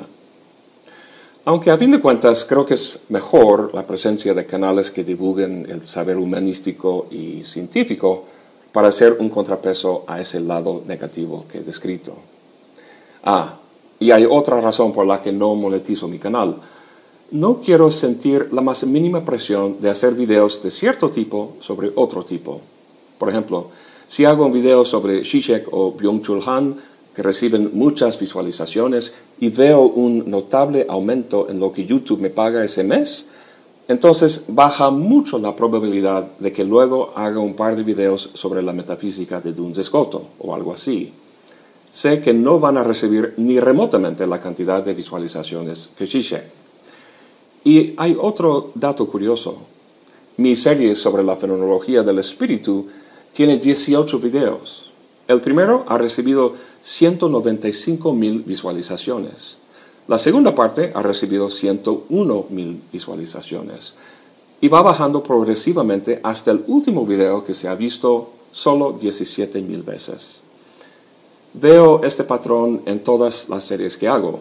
Aunque 1.45 1.71
a 1.71 1.77
fin 1.77 1.91
de 1.91 1.99
cuentas 1.99 2.45
creo 2.45 2.65
que 2.65 2.75
es 2.75 2.99
mejor 3.09 3.71
la 3.73 3.87
presencia 3.87 4.33
de 4.33 4.45
canales 4.45 4.91
que 4.91 5.03
divulguen 5.03 5.65
el 5.69 5.85
saber 5.85 6.17
humanístico 6.17 7.07
y 7.09 7.43
científico 7.43 8.25
para 8.71 8.89
hacer 8.89 9.17
un 9.19 9.29
contrapeso 9.29 10.03
a 10.07 10.21
ese 10.21 10.39
lado 10.39 10.83
negativo 10.85 11.45
que 11.51 11.59
he 11.59 11.61
descrito. 11.61 12.13
Ah, 13.23 13.57
y 13.99 14.11
hay 14.11 14.25
otra 14.29 14.59
razón 14.61 14.91
por 14.91 15.05
la 15.05 15.21
que 15.21 15.31
no 15.31 15.55
monetizo 15.55 16.07
mi 16.07 16.17
canal. 16.17 16.55
No 17.31 17.61
quiero 17.61 17.91
sentir 17.91 18.49
la 18.51 18.61
más 18.61 18.83
mínima 18.83 19.23
presión 19.23 19.79
de 19.79 19.89
hacer 19.89 20.15
videos 20.15 20.61
de 20.61 20.71
cierto 20.71 21.09
tipo 21.09 21.53
sobre 21.59 21.91
otro 21.95 22.25
tipo. 22.25 22.61
Por 23.17 23.29
ejemplo, 23.29 23.67
si 24.07 24.25
hago 24.25 24.45
un 24.45 24.51
video 24.51 24.83
sobre 24.83 25.23
Shishek 25.23 25.67
o 25.71 25.93
Byung-Chul 25.93 26.43
Han, 26.47 26.75
que 27.15 27.21
reciben 27.21 27.71
muchas 27.73 28.19
visualizaciones, 28.19 29.13
y 29.39 29.49
veo 29.49 29.81
un 29.83 30.29
notable 30.29 30.85
aumento 30.89 31.47
en 31.49 31.59
lo 31.59 31.71
que 31.71 31.85
YouTube 31.85 32.19
me 32.19 32.29
paga 32.29 32.63
ese 32.63 32.83
mes, 32.83 33.27
entonces 33.87 34.45
baja 34.47 34.89
mucho 34.89 35.37
la 35.37 35.55
probabilidad 35.55 36.37
de 36.39 36.51
que 36.51 36.63
luego 36.63 37.11
haga 37.15 37.39
un 37.39 37.55
par 37.55 37.75
de 37.75 37.83
videos 37.83 38.29
sobre 38.33 38.61
la 38.61 38.73
metafísica 38.73 39.41
de 39.41 39.53
Duns 39.53 39.81
Scoto 39.83 40.21
o 40.39 40.55
algo 40.55 40.73
así. 40.73 41.11
Sé 41.91 42.21
que 42.21 42.33
no 42.33 42.59
van 42.59 42.77
a 42.77 42.85
recibir 42.85 43.33
ni 43.35 43.59
remotamente 43.59 44.25
la 44.25 44.39
cantidad 44.39 44.81
de 44.81 44.93
visualizaciones 44.93 45.89
que 45.97 46.05
Shishek. 46.05 46.45
Y 47.65 47.93
hay 47.97 48.15
otro 48.19 48.71
dato 48.75 49.07
curioso. 49.07 49.57
Mi 50.37 50.55
serie 50.55 50.95
sobre 50.95 51.23
la 51.23 51.35
fenomenología 51.35 52.01
del 52.01 52.19
espíritu 52.19 52.87
tiene 53.33 53.57
18 53.57 54.19
videos. 54.19 54.89
El 55.27 55.41
primero 55.41 55.83
ha 55.87 55.97
recibido 55.97 56.55
195 56.81 58.13
mil 58.13 58.41
visualizaciones. 58.43 59.57
La 60.07 60.17
segunda 60.17 60.55
parte 60.55 60.91
ha 60.95 61.03
recibido 61.03 61.49
101 61.49 62.45
mil 62.49 62.81
visualizaciones. 62.91 63.95
Y 64.61 64.69
va 64.69 64.81
bajando 64.81 65.21
progresivamente 65.21 66.21
hasta 66.23 66.51
el 66.51 66.63
último 66.67 67.05
video 67.05 67.43
que 67.43 67.53
se 67.53 67.67
ha 67.67 67.75
visto 67.75 68.31
solo 68.51 68.93
17 68.93 69.61
mil 69.61 69.83
veces. 69.83 70.41
Veo 71.53 72.01
este 72.03 72.23
patrón 72.23 72.81
en 72.85 73.03
todas 73.03 73.49
las 73.49 73.63
series 73.63 73.97
que 73.97 74.07
hago. 74.07 74.39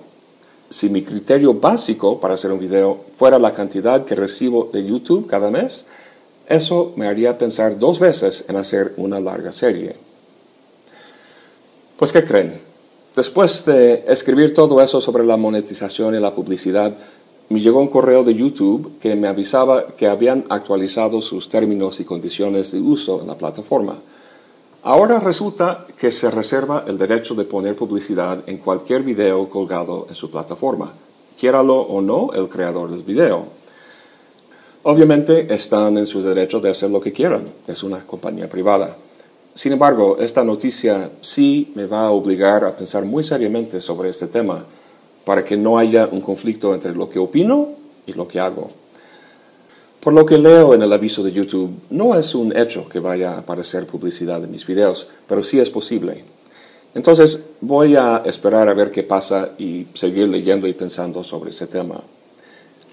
Si 0.69 0.89
mi 0.89 1.03
criterio 1.03 1.55
básico 1.55 2.21
para 2.21 2.35
hacer 2.35 2.53
un 2.53 2.61
video 2.61 3.01
fuera 3.19 3.39
la 3.39 3.53
cantidad 3.53 4.05
que 4.05 4.15
recibo 4.15 4.71
de 4.73 4.85
YouTube 4.85 5.27
cada 5.27 5.51
mes, 5.51 5.87
eso 6.49 6.93
me 6.97 7.07
haría 7.07 7.37
pensar 7.37 7.79
dos 7.79 7.99
veces 7.99 8.45
en 8.49 8.57
hacer 8.57 8.95
una 8.97 9.21
larga 9.21 9.51
serie. 9.51 9.97
Pues, 11.97 12.13
¿qué 12.13 12.25
creen? 12.25 12.61
Después 13.17 13.65
de 13.65 14.05
escribir 14.07 14.55
todo 14.55 14.81
eso 14.81 15.01
sobre 15.01 15.25
la 15.25 15.37
monetización 15.37 16.15
y 16.15 16.21
la 16.21 16.35
publicidad, 16.35 16.97
me 17.49 17.61
llegó 17.61 17.81
un 17.81 17.89
correo 17.89 18.23
de 18.23 18.37
YouTube 18.37 18.99
que 19.01 19.17
me 19.17 19.27
avisaba 19.27 19.89
que 19.97 20.07
habían 20.07 20.45
actualizado 20.49 21.21
sus 21.21 21.49
términos 21.49 21.99
y 21.99 22.05
condiciones 22.05 22.71
de 22.71 22.79
uso 22.79 23.21
en 23.21 23.27
la 23.27 23.37
plataforma. 23.37 23.99
Ahora 24.83 25.21
resulta 25.21 25.87
que 25.99 26.11
se 26.11 26.31
reserva 26.31 26.85
el 26.87 26.97
derecho 26.97 27.35
de 27.35 27.45
poner 27.45 27.77
publicidad 27.77 28.43
en 28.47 28.57
cualquier 28.57 29.03
video 29.03 29.47
colgado 29.51 30.07
en 30.09 30.15
su 30.15 30.31
plataforma, 30.31 30.95
quiéralo 31.39 31.81
o 31.81 32.01
no 32.01 32.31
el 32.33 32.49
creador 32.49 32.91
del 32.91 33.03
video. 33.03 33.45
Obviamente 34.85 35.53
están 35.53 35.99
en 35.99 36.07
su 36.07 36.23
derecho 36.23 36.61
de 36.61 36.71
hacer 36.71 36.89
lo 36.89 37.03
que 37.03 37.13
quieran, 37.13 37.45
es 37.67 37.83
una 37.83 38.07
compañía 38.07 38.49
privada. 38.49 38.97
Sin 39.53 39.73
embargo, 39.73 40.17
esta 40.19 40.45
noticia 40.45 41.11
sí 41.21 41.73
me 41.75 41.85
va 41.85 42.07
a 42.07 42.11
obligar 42.13 42.65
a 42.65 42.75
pensar 42.75 43.05
muy 43.05 43.23
seriamente 43.23 43.81
sobre 43.81 44.09
este 44.09 44.29
tema 44.29 44.65
para 45.27 45.45
que 45.45 45.59
no 45.59 45.77
haya 45.77 46.09
un 46.11 46.23
conflicto 46.23 46.73
entre 46.73 46.95
lo 46.95 47.11
que 47.11 47.19
opino 47.19 47.69
y 48.07 48.15
lo 48.15 48.27
que 48.27 48.41
hago. 48.41 48.71
Por 50.01 50.15
lo 50.15 50.25
que 50.25 50.39
leo 50.39 50.73
en 50.75 50.83
el 50.83 50.93
aviso 50.93 51.23
de 51.23 51.31
YouTube, 51.31 51.71
no 51.91 52.15
es 52.15 52.35
un 52.35 52.57
hecho 52.57 52.89
que 52.89 53.01
vaya 53.01 53.35
a 53.35 53.41
aparecer 53.41 53.87
publicidad 53.87 54.43
en 54.43 54.51
mis 54.51 54.67
videos, 54.67 55.07
pero 55.29 55.43
sí 55.43 55.59
es 55.59 55.69
posible. 55.69 56.25
Entonces 56.95 57.39
voy 57.61 57.97
a 57.97 58.23
esperar 58.25 58.69
a 58.69 58.75
ver 58.75 58.91
qué 58.91 59.03
pasa 59.03 59.51
y 59.59 59.87
seguir 59.93 60.29
leyendo 60.29 60.67
y 60.67 60.73
pensando 60.73 61.23
sobre 61.23 61.51
ese 61.51 61.67
tema. 61.67 62.01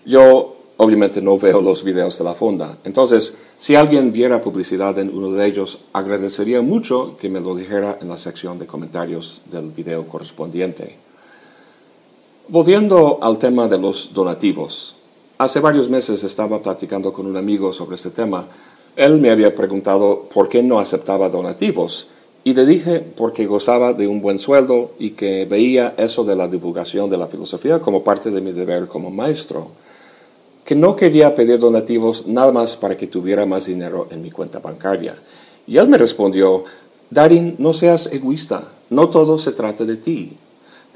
Yo 0.05 0.57
obviamente 0.75 1.21
no 1.21 1.37
veo 1.37 1.61
los 1.61 1.81
videos 1.81 2.17
de 2.17 2.25
la 2.25 2.35
fonda. 2.35 2.77
Entonces, 2.83 3.37
si 3.57 3.75
alguien 3.75 4.11
viera 4.11 4.41
publicidad 4.41 4.99
en 4.99 5.15
uno 5.15 5.31
de 5.31 5.45
ellos, 5.47 5.79
agradecería 5.93 6.61
mucho 6.61 7.15
que 7.17 7.29
me 7.29 7.39
lo 7.39 7.55
dijera 7.55 7.97
en 8.01 8.09
la 8.09 8.17
sección 8.17 8.57
de 8.59 8.67
comentarios 8.67 9.41
del 9.45 9.71
video 9.71 10.05
correspondiente. 10.07 10.97
Volviendo 12.49 13.19
al 13.21 13.37
tema 13.37 13.69
de 13.69 13.79
los 13.79 14.11
donativos. 14.13 14.96
Hace 15.39 15.59
varios 15.59 15.87
meses 15.87 16.23
estaba 16.23 16.61
platicando 16.63 17.13
con 17.13 17.27
un 17.27 17.37
amigo 17.37 17.71
sobre 17.71 17.95
este 17.95 18.09
tema. 18.09 18.47
Él 18.95 19.19
me 19.19 19.29
había 19.29 19.53
preguntado 19.53 20.23
por 20.33 20.49
qué 20.49 20.63
no 20.63 20.79
aceptaba 20.79 21.29
donativos 21.29 22.07
y 22.43 22.55
le 22.55 22.65
dije 22.65 23.01
porque 23.01 23.45
gozaba 23.45 23.93
de 23.93 24.07
un 24.07 24.19
buen 24.19 24.39
sueldo 24.39 24.93
y 24.97 25.11
que 25.11 25.45
veía 25.45 25.93
eso 25.97 26.23
de 26.23 26.35
la 26.35 26.47
divulgación 26.47 27.07
de 27.09 27.17
la 27.17 27.27
filosofía 27.27 27.79
como 27.79 28.03
parte 28.03 28.31
de 28.31 28.41
mi 28.41 28.51
deber 28.51 28.87
como 28.87 29.11
maestro 29.11 29.69
que 30.65 30.75
no 30.75 30.95
quería 30.95 31.35
pedir 31.35 31.59
donativos 31.59 32.25
nada 32.25 32.51
más 32.51 32.75
para 32.75 32.97
que 32.97 33.07
tuviera 33.07 33.45
más 33.45 33.67
dinero 33.67 34.07
en 34.09 34.21
mi 34.21 34.31
cuenta 34.31 34.59
bancaria. 34.59 35.15
Y 35.67 35.77
él 35.77 35.87
me 35.87 35.97
respondió, 35.97 36.63
Darin, 37.09 37.55
no 37.59 37.73
seas 37.73 38.09
egoísta, 38.11 38.63
no 38.89 39.07
todo 39.07 39.37
se 39.37 39.53
trata 39.53 39.85
de 39.85 39.95
ti. 39.95 40.35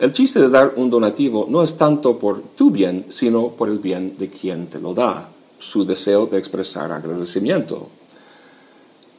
El 0.01 0.13
chiste 0.13 0.39
de 0.39 0.49
dar 0.49 0.73
un 0.77 0.89
donativo 0.89 1.45
no 1.47 1.61
es 1.61 1.77
tanto 1.77 2.17
por 2.17 2.41
tu 2.41 2.71
bien, 2.71 3.05
sino 3.09 3.49
por 3.49 3.69
el 3.69 3.77
bien 3.77 4.17
de 4.17 4.31
quien 4.31 4.65
te 4.65 4.79
lo 4.79 4.95
da, 4.95 5.29
su 5.59 5.85
deseo 5.85 6.25
de 6.25 6.39
expresar 6.39 6.91
agradecimiento. 6.91 7.87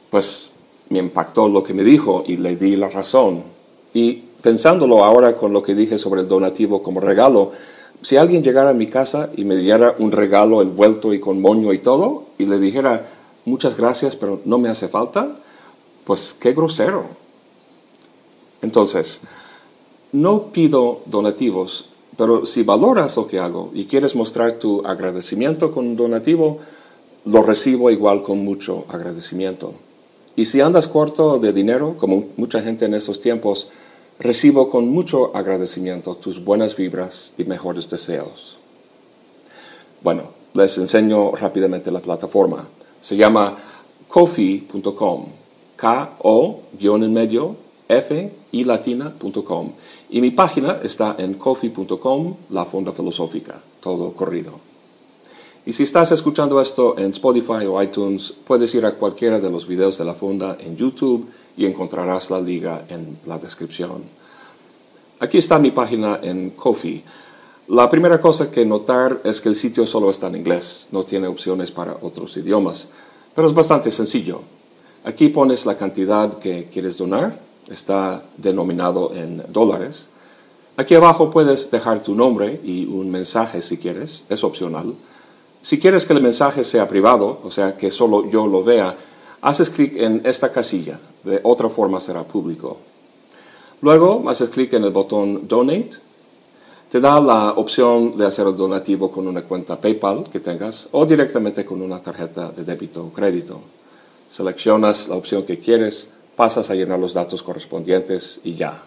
Pues 0.09 0.51
me 0.89 0.99
impactó 0.99 1.47
lo 1.47 1.63
que 1.63 1.73
me 1.73 1.85
dijo 1.85 2.25
y 2.27 2.35
le 2.35 2.57
di 2.57 2.75
la 2.75 2.89
razón. 2.89 3.43
Y 3.93 4.23
pensándolo 4.41 5.05
ahora 5.05 5.37
con 5.37 5.53
lo 5.53 5.63
que 5.63 5.73
dije 5.73 5.97
sobre 5.97 6.19
el 6.19 6.27
donativo 6.27 6.83
como 6.83 6.99
regalo, 6.99 7.51
si 8.01 8.17
alguien 8.17 8.43
llegara 8.43 8.71
a 8.71 8.73
mi 8.73 8.87
casa 8.87 9.29
y 9.37 9.45
me 9.45 9.55
diera 9.55 9.95
un 9.99 10.11
regalo 10.11 10.61
envuelto 10.61 11.13
y 11.13 11.19
con 11.21 11.39
moño 11.39 11.71
y 11.71 11.79
todo, 11.79 12.25
y 12.37 12.45
le 12.45 12.59
dijera, 12.59 13.07
muchas 13.45 13.77
gracias, 13.77 14.17
pero 14.17 14.41
no 14.43 14.57
me 14.57 14.67
hace 14.67 14.89
falta, 14.89 15.33
pues 16.03 16.35
qué 16.37 16.51
grosero. 16.51 17.05
Entonces, 18.61 19.21
no 20.13 20.51
pido 20.53 21.01
donativos, 21.07 21.89
pero 22.17 22.45
si 22.45 22.63
valoras 22.63 23.17
lo 23.17 23.27
que 23.27 23.39
hago 23.39 23.71
y 23.73 23.85
quieres 23.85 24.15
mostrar 24.15 24.53
tu 24.53 24.85
agradecimiento 24.85 25.71
con 25.71 25.87
un 25.87 25.95
donativo, 25.95 26.59
lo 27.25 27.41
recibo 27.41 27.89
igual 27.89 28.21
con 28.23 28.39
mucho 28.39 28.85
agradecimiento. 28.87 29.73
Y 30.35 30.45
si 30.45 30.61
andas 30.61 30.87
corto 30.87 31.39
de 31.39 31.51
dinero, 31.51 31.95
como 31.97 32.25
mucha 32.37 32.61
gente 32.61 32.85
en 32.85 32.93
estos 32.93 33.21
tiempos, 33.21 33.69
recibo 34.19 34.69
con 34.69 34.89
mucho 34.89 35.35
agradecimiento 35.35 36.15
tus 36.15 36.43
buenas 36.43 36.75
vibras 36.75 37.33
y 37.37 37.43
mejores 37.45 37.89
deseos. 37.89 38.57
Bueno, 40.01 40.23
les 40.53 40.77
enseño 40.77 41.31
rápidamente 41.31 41.91
la 41.91 42.01
plataforma. 42.01 42.67
Se 43.01 43.15
llama 43.15 43.55
kofi.com, 44.07 45.25
K-O, 45.75 46.59
guion 47.93 48.19
en 48.19 48.25
medio, 48.25 48.33
F 48.51 49.73
y 50.11 50.21
mi 50.21 50.31
página 50.31 50.79
está 50.83 51.15
en 51.17 51.33
kofi.com, 51.35 52.35
la 52.49 52.65
Fonda 52.65 52.91
Filosófica, 52.91 53.61
todo 53.79 54.13
corrido. 54.13 54.59
Y 55.65 55.71
si 55.71 55.83
estás 55.83 56.11
escuchando 56.11 56.59
esto 56.59 56.97
en 56.97 57.11
Spotify 57.11 57.65
o 57.65 57.81
iTunes, 57.81 58.33
puedes 58.45 58.73
ir 58.75 58.85
a 58.85 58.95
cualquiera 58.95 59.39
de 59.39 59.49
los 59.49 59.65
videos 59.65 59.97
de 59.97 60.05
la 60.05 60.13
Fonda 60.13 60.57
en 60.59 60.75
YouTube 60.75 61.27
y 61.55 61.65
encontrarás 61.65 62.29
la 62.29 62.41
liga 62.41 62.85
en 62.89 63.17
la 63.25 63.37
descripción. 63.37 64.03
Aquí 65.19 65.37
está 65.37 65.59
mi 65.59 65.71
página 65.71 66.19
en 66.21 66.49
Kofi. 66.49 67.01
La 67.69 67.89
primera 67.89 68.19
cosa 68.19 68.51
que 68.51 68.65
notar 68.65 69.21
es 69.23 69.39
que 69.39 69.47
el 69.47 69.55
sitio 69.55 69.85
solo 69.85 70.09
está 70.09 70.27
en 70.27 70.35
inglés, 70.35 70.87
no 70.91 71.05
tiene 71.05 71.27
opciones 71.27 71.71
para 71.71 71.97
otros 72.01 72.35
idiomas, 72.35 72.89
pero 73.33 73.47
es 73.47 73.53
bastante 73.53 73.89
sencillo. 73.89 74.41
Aquí 75.05 75.29
pones 75.29 75.65
la 75.65 75.77
cantidad 75.77 76.39
que 76.39 76.67
quieres 76.69 76.97
donar, 76.97 77.39
está 77.69 78.23
denominado 78.37 79.13
en 79.13 79.43
dólares. 79.49 80.09
Aquí 80.75 80.95
abajo 80.95 81.29
puedes 81.29 81.69
dejar 81.69 82.01
tu 82.01 82.15
nombre 82.15 82.59
y 82.63 82.85
un 82.85 83.11
mensaje 83.11 83.61
si 83.61 83.77
quieres, 83.77 84.25
es 84.29 84.43
opcional. 84.43 84.93
Si 85.61 85.79
quieres 85.79 86.05
que 86.05 86.13
el 86.13 86.21
mensaje 86.21 86.63
sea 86.63 86.87
privado, 86.87 87.39
o 87.43 87.51
sea, 87.51 87.77
que 87.77 87.91
solo 87.91 88.29
yo 88.29 88.47
lo 88.47 88.63
vea, 88.63 88.95
haces 89.41 89.69
clic 89.69 89.95
en 89.97 90.21
esta 90.25 90.51
casilla, 90.51 90.99
de 91.23 91.39
otra 91.43 91.69
forma 91.69 91.99
será 91.99 92.23
público. 92.23 92.77
Luego 93.81 94.27
haces 94.29 94.49
clic 94.49 94.73
en 94.73 94.83
el 94.83 94.91
botón 94.91 95.47
Donate, 95.47 95.91
te 96.89 96.99
da 96.99 97.19
la 97.19 97.53
opción 97.53 98.15
de 98.17 98.25
hacer 98.25 98.45
el 98.45 98.55
donativo 98.55 99.09
con 99.09 99.27
una 99.27 99.41
cuenta 99.41 99.79
PayPal 99.79 100.29
que 100.29 100.39
tengas 100.39 100.87
o 100.91 101.05
directamente 101.05 101.65
con 101.65 101.81
una 101.81 101.99
tarjeta 101.99 102.51
de 102.51 102.63
débito 102.63 103.03
o 103.03 103.11
crédito. 103.11 103.59
Seleccionas 104.31 105.07
la 105.07 105.15
opción 105.15 105.43
que 105.43 105.59
quieres, 105.59 106.07
pasas 106.35 106.69
a 106.69 106.75
llenar 106.75 106.99
los 106.99 107.13
datos 107.13 107.43
correspondientes 107.43 108.39
y 108.43 108.53
ya. 108.55 108.83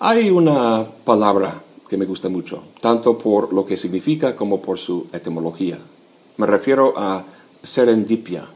Hay 0.00 0.30
una 0.30 0.84
palabra 1.04 1.62
que 1.88 1.96
me 1.96 2.04
gusta 2.04 2.28
mucho, 2.28 2.62
tanto 2.80 3.16
por 3.16 3.52
lo 3.52 3.64
que 3.64 3.76
significa 3.76 4.34
como 4.36 4.60
por 4.60 4.78
su 4.78 5.06
etimología. 5.12 5.78
Me 6.36 6.46
refiero 6.46 6.94
a 6.96 7.24
serendipia. 7.62 8.48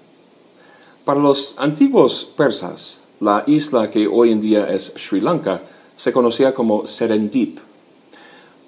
Para 1.04 1.20
los 1.20 1.54
antiguos 1.56 2.28
persas, 2.36 3.00
la 3.20 3.44
isla 3.46 3.90
que 3.90 4.06
hoy 4.06 4.30
en 4.30 4.40
día 4.40 4.68
es 4.68 4.92
Sri 4.96 5.20
Lanka 5.20 5.62
se 5.96 6.12
conocía 6.12 6.54
como 6.54 6.86
Serendip. 6.86 7.58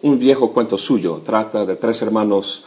Un 0.02 0.18
viejo 0.18 0.52
cuento 0.52 0.76
suyo 0.78 1.22
trata 1.24 1.64
de 1.64 1.76
tres 1.76 2.02
hermanos 2.02 2.64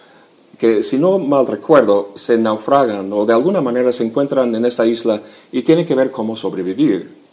que, 0.58 0.84
si 0.84 0.98
no 0.98 1.20
mal 1.20 1.48
recuerdo, 1.48 2.12
se 2.16 2.38
naufragan 2.38 3.12
o 3.12 3.26
de 3.26 3.34
alguna 3.34 3.62
manera 3.62 3.92
se 3.92 4.04
encuentran 4.04 4.54
en 4.56 4.66
esta 4.66 4.86
isla 4.86 5.22
y 5.52 5.62
tienen 5.62 5.86
que 5.86 5.96
ver 5.96 6.12
cómo 6.12 6.36
sobrevivir 6.36 7.24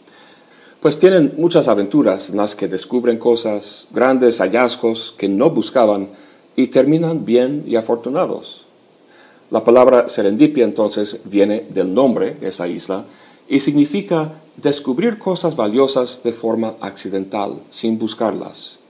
pues 0.81 0.97
tienen 0.97 1.35
muchas 1.37 1.67
aventuras 1.67 2.31
en 2.31 2.37
las 2.37 2.55
que 2.55 2.67
descubren 2.67 3.19
cosas, 3.19 3.87
grandes 3.91 4.39
hallazgos 4.39 5.13
que 5.15 5.29
no 5.29 5.51
buscaban 5.51 6.09
y 6.55 6.67
terminan 6.67 7.23
bien 7.23 7.63
y 7.67 7.75
afortunados. 7.75 8.65
La 9.51 9.63
palabra 9.63 10.09
serendipia 10.09 10.65
entonces 10.65 11.19
viene 11.25 11.61
del 11.69 11.93
nombre 11.93 12.33
de 12.33 12.47
esa 12.47 12.67
isla 12.67 13.05
y 13.47 13.59
significa 13.59 14.33
descubrir 14.57 15.19
cosas 15.19 15.55
valiosas 15.55 16.21
de 16.23 16.33
forma 16.33 16.73
accidental, 16.81 17.59
sin 17.69 17.99
buscarlas. 17.99 18.80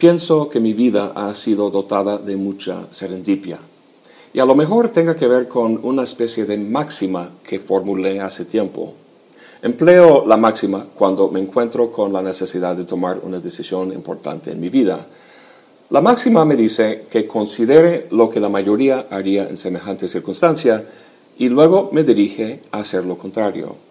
Pienso 0.00 0.48
que 0.48 0.60
mi 0.60 0.72
vida 0.72 1.12
ha 1.14 1.34
sido 1.34 1.68
dotada 1.68 2.16
de 2.16 2.34
mucha 2.34 2.90
serendipia. 2.90 3.58
Y 4.32 4.40
a 4.40 4.46
lo 4.46 4.54
mejor 4.54 4.88
tenga 4.88 5.14
que 5.14 5.28
ver 5.28 5.46
con 5.46 5.78
una 5.82 6.04
especie 6.04 6.46
de 6.46 6.56
máxima 6.56 7.32
que 7.46 7.60
formulé 7.60 8.18
hace 8.18 8.46
tiempo. 8.46 8.94
Empleo 9.60 10.24
la 10.26 10.38
máxima 10.38 10.86
cuando 10.94 11.28
me 11.28 11.38
encuentro 11.38 11.92
con 11.92 12.14
la 12.14 12.22
necesidad 12.22 12.74
de 12.76 12.84
tomar 12.84 13.20
una 13.22 13.40
decisión 13.40 13.92
importante 13.92 14.52
en 14.52 14.60
mi 14.62 14.70
vida. 14.70 15.06
La 15.90 16.00
máxima 16.00 16.46
me 16.46 16.56
dice 16.56 17.04
que 17.10 17.26
considere 17.26 18.06
lo 18.10 18.30
que 18.30 18.40
la 18.40 18.48
mayoría 18.48 19.06
haría 19.10 19.50
en 19.50 19.58
semejante 19.58 20.08
circunstancia 20.08 20.82
y 21.36 21.50
luego 21.50 21.90
me 21.92 22.04
dirige 22.04 22.62
a 22.72 22.78
hacer 22.78 23.04
lo 23.04 23.18
contrario. 23.18 23.89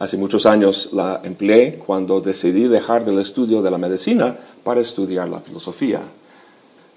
Hace 0.00 0.16
muchos 0.16 0.46
años 0.46 0.88
la 0.92 1.20
empleé 1.24 1.74
cuando 1.74 2.22
decidí 2.22 2.68
dejar 2.68 3.04
del 3.04 3.18
estudio 3.18 3.60
de 3.60 3.70
la 3.70 3.76
medicina 3.76 4.34
para 4.64 4.80
estudiar 4.80 5.28
la 5.28 5.40
filosofía. 5.40 6.00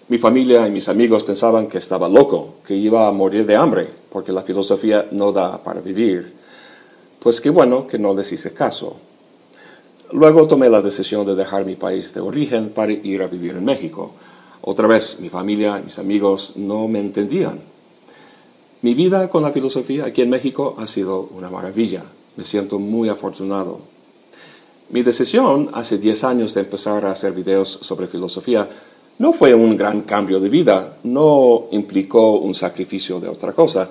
Mi 0.07 0.17
familia 0.17 0.65
y 0.65 0.71
mis 0.71 0.87
amigos 0.87 1.25
pensaban 1.25 1.67
que 1.67 1.79
estaba 1.79 2.07
loco, 2.07 2.55
que 2.65 2.75
iba 2.75 3.05
a 3.05 3.11
morir 3.11 3.45
de 3.45 3.57
hambre, 3.57 3.89
porque 4.09 4.31
la 4.31 4.41
filosofía 4.41 5.05
no 5.11 5.33
da 5.33 5.61
para 5.61 5.81
vivir. 5.81 6.33
Pues 7.19 7.41
qué 7.41 7.49
bueno 7.49 7.87
que 7.87 7.99
no 7.99 8.13
les 8.13 8.31
hice 8.31 8.53
caso. 8.53 8.95
Luego 10.13 10.47
tomé 10.47 10.69
la 10.69 10.81
decisión 10.81 11.25
de 11.25 11.35
dejar 11.35 11.65
mi 11.65 11.75
país 11.75 12.13
de 12.13 12.21
origen 12.21 12.69
para 12.69 12.93
ir 12.93 13.21
a 13.21 13.27
vivir 13.27 13.51
en 13.51 13.65
México. 13.65 14.13
Otra 14.61 14.87
vez, 14.87 15.17
mi 15.19 15.27
familia, 15.27 15.81
mis 15.83 15.99
amigos 15.99 16.53
no 16.55 16.87
me 16.87 17.01
entendían. 17.01 17.59
Mi 18.81 18.93
vida 18.93 19.27
con 19.27 19.43
la 19.43 19.51
filosofía 19.51 20.05
aquí 20.05 20.21
en 20.21 20.29
México 20.29 20.75
ha 20.77 20.87
sido 20.87 21.27
una 21.33 21.49
maravilla. 21.49 22.03
Me 22.35 22.43
siento 22.43 22.79
muy 22.79 23.09
afortunado. 23.09 23.79
Mi 24.89 25.01
decisión 25.01 25.69
hace 25.73 25.97
10 25.97 26.23
años 26.23 26.53
de 26.53 26.61
empezar 26.61 27.05
a 27.05 27.11
hacer 27.11 27.33
videos 27.33 27.79
sobre 27.81 28.07
filosofía 28.07 28.67
no 29.19 29.31
fue 29.31 29.53
un 29.53 29.77
gran 29.77 30.01
cambio 30.01 30.39
de 30.39 30.49
vida, 30.49 30.97
no 31.03 31.65
implicó 31.71 32.39
un 32.39 32.53
sacrificio 32.53 33.19
de 33.19 33.27
otra 33.27 33.53
cosa, 33.53 33.89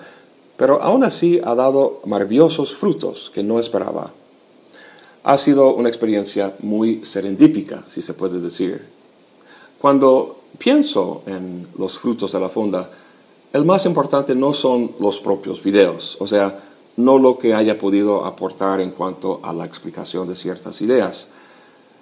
pero 0.56 0.82
aún 0.82 1.04
así 1.04 1.40
ha 1.42 1.54
dado 1.54 2.00
maravillosos 2.06 2.74
frutos 2.74 3.30
que 3.32 3.42
no 3.42 3.58
esperaba. 3.58 4.12
Ha 5.24 5.38
sido 5.38 5.74
una 5.74 5.88
experiencia 5.88 6.54
muy 6.60 7.04
serendípica, 7.04 7.84
si 7.88 8.02
se 8.02 8.14
puede 8.14 8.40
decir. 8.40 8.84
Cuando 9.80 10.40
pienso 10.58 11.22
en 11.26 11.68
los 11.78 11.98
frutos 11.98 12.32
de 12.32 12.40
la 12.40 12.48
fonda, 12.48 12.90
el 13.52 13.64
más 13.64 13.86
importante 13.86 14.34
no 14.34 14.52
son 14.52 14.92
los 14.98 15.20
propios 15.20 15.62
videos, 15.62 16.16
o 16.18 16.26
sea, 16.26 16.58
no 16.96 17.18
lo 17.18 17.38
que 17.38 17.54
haya 17.54 17.78
podido 17.78 18.24
aportar 18.24 18.80
en 18.80 18.90
cuanto 18.90 19.40
a 19.42 19.52
la 19.52 19.64
explicación 19.64 20.28
de 20.28 20.34
ciertas 20.34 20.80
ideas, 20.82 21.28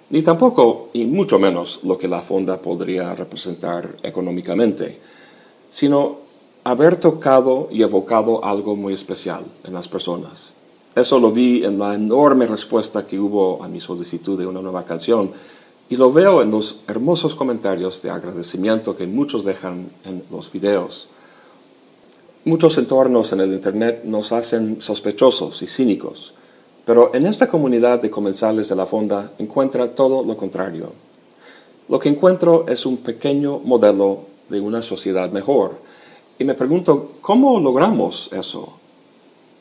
ni 0.09 0.21
tampoco, 0.21 0.89
y 0.91 1.05
mucho 1.05 1.39
menos, 1.39 1.79
lo 1.83 1.97
que 1.97 2.09
la 2.09 2.21
fonda 2.21 2.61
podría 2.61 3.15
representar 3.15 3.95
económicamente, 4.03 4.99
sino 5.69 6.17
haber 6.65 6.97
tocado 6.97 7.69
y 7.71 7.81
evocado 7.81 8.43
algo 8.43 8.75
muy 8.75 8.93
especial 8.93 9.45
en 9.63 9.73
las 9.73 9.87
personas. 9.87 10.51
Eso 10.95 11.19
lo 11.19 11.31
vi 11.31 11.63
en 11.63 11.79
la 11.79 11.95
enorme 11.95 12.45
respuesta 12.45 13.07
que 13.07 13.17
hubo 13.17 13.63
a 13.63 13.69
mi 13.69 13.79
solicitud 13.79 14.37
de 14.37 14.45
una 14.45 14.61
nueva 14.61 14.83
canción 14.83 15.31
y 15.87 15.95
lo 15.95 16.11
veo 16.11 16.41
en 16.41 16.51
los 16.51 16.79
hermosos 16.87 17.33
comentarios 17.33 18.01
de 18.01 18.09
agradecimiento 18.09 18.95
que 18.95 19.07
muchos 19.07 19.45
dejan 19.45 19.89
en 20.03 20.23
los 20.29 20.51
videos. 20.51 21.07
Muchos 22.43 22.79
entornos 22.79 23.31
en 23.33 23.41
el 23.41 23.53
Internet 23.53 24.01
nos 24.03 24.31
hacen 24.31 24.81
sospechosos 24.81 25.61
y 25.61 25.67
cínicos, 25.67 26.33
pero 26.85 27.13
en 27.13 27.27
esta 27.27 27.47
comunidad 27.47 28.01
de 28.01 28.09
comensales 28.09 28.67
de 28.67 28.75
la 28.75 28.87
fonda 28.87 29.31
encuentra 29.37 29.93
todo 29.93 30.23
lo 30.23 30.35
contrario. 30.35 30.91
Lo 31.87 31.99
que 31.99 32.09
encuentro 32.09 32.65
es 32.67 32.87
un 32.87 32.97
pequeño 32.97 33.59
modelo 33.59 34.21
de 34.49 34.59
una 34.59 34.81
sociedad 34.81 35.29
mejor, 35.31 35.75
y 36.39 36.43
me 36.43 36.55
pregunto, 36.55 37.11
¿cómo 37.21 37.59
logramos 37.59 38.27
eso? 38.31 38.73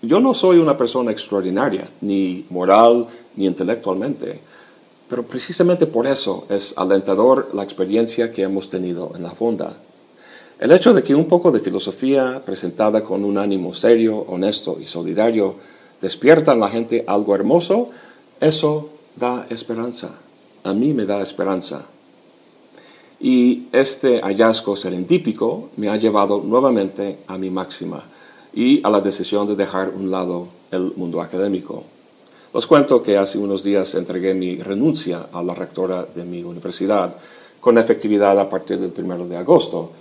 Yo 0.01 0.19
no 0.21 0.33
soy 0.33 0.57
una 0.57 0.79
persona 0.79 1.13
extraordinaria, 1.13 1.87
ni 2.01 2.47
moral, 2.49 3.07
ni 3.37 3.45
intelectualmente, 3.45 4.41
pero 5.07 5.25
precisamente 5.25 5.87
por 5.87 6.07
eso 6.07 6.47
es 6.49 6.73
alentador 6.79 7.51
la 7.53 7.63
experiencia 7.63 8.33
que 8.33 8.43
hemos 8.43 8.71
tenido 8.71 9.13
en 9.15 9.23
la 9.23 9.33
fonda. 9.33 9.77
El 10.61 10.73
hecho 10.73 10.93
de 10.93 11.03
que 11.03 11.15
un 11.15 11.25
poco 11.25 11.51
de 11.51 11.61
filosofía 11.61 12.43
presentada 12.45 13.03
con 13.03 13.25
un 13.25 13.39
ánimo 13.39 13.73
serio, 13.73 14.27
honesto 14.29 14.77
y 14.79 14.85
solidario 14.85 15.55
despierta 16.03 16.53
en 16.53 16.61
la 16.61 16.69
gente 16.69 17.03
algo 17.07 17.35
hermoso, 17.35 17.89
eso 18.41 18.91
da 19.17 19.47
esperanza. 19.49 20.11
A 20.65 20.75
mí 20.75 20.93
me 20.93 21.07
da 21.07 21.23
esperanza. 21.23 21.87
Y 23.21 23.69
este 23.73 24.21
hallazgo 24.21 24.77
serendípico 24.77 25.71
me 25.79 25.89
ha 25.89 25.97
llevado 25.97 26.43
nuevamente 26.45 27.21
a 27.27 27.39
mi 27.39 27.49
máxima 27.49 28.05
y 28.53 28.85
a 28.85 28.91
la 28.91 29.01
decisión 29.01 29.47
de 29.47 29.57
dejar 29.57 29.89
un 29.89 30.11
lado 30.11 30.49
el 30.73 30.93
mundo 30.95 31.23
académico. 31.23 31.85
Os 32.53 32.67
cuento 32.67 33.03
que 33.03 33.17
hace 33.17 33.39
unos 33.39 33.65
días 33.65 33.95
entregué 33.95 34.35
mi 34.35 34.59
renuncia 34.59 35.29
a 35.33 35.43
la 35.43 35.55
rectora 35.55 36.05
de 36.05 36.25
mi 36.25 36.43
universidad 36.43 37.17
con 37.61 37.79
efectividad 37.79 38.39
a 38.39 38.51
partir 38.51 38.79
del 38.79 38.93
primero 38.93 39.27
de 39.27 39.39
agosto. 39.39 39.93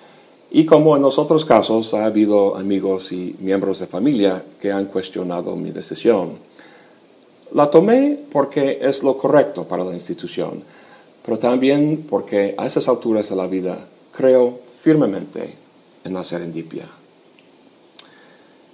Y 0.51 0.65
como 0.65 0.95
en 0.95 1.03
los 1.03 1.19
otros 1.19 1.45
casos, 1.45 1.93
ha 1.93 2.05
habido 2.05 2.57
amigos 2.57 3.11
y 3.11 3.35
miembros 3.39 3.79
de 3.79 3.87
familia 3.87 4.43
que 4.59 4.71
han 4.71 4.85
cuestionado 4.85 5.55
mi 5.55 5.71
decisión. 5.71 6.31
La 7.53 7.69
tomé 7.69 8.19
porque 8.31 8.79
es 8.81 9.03
lo 9.03 9.17
correcto 9.17 9.67
para 9.67 9.83
la 9.83 9.93
institución 9.93 10.63
pero 11.29 11.37
también 11.37 12.07
porque 12.09 12.55
a 12.57 12.65
esas 12.65 12.87
alturas 12.87 13.29
de 13.29 13.35
la 13.35 13.45
vida 13.45 13.77
creo 14.11 14.59
firmemente 14.79 15.53
en 16.03 16.13
la 16.15 16.23
serendipia. 16.23 16.87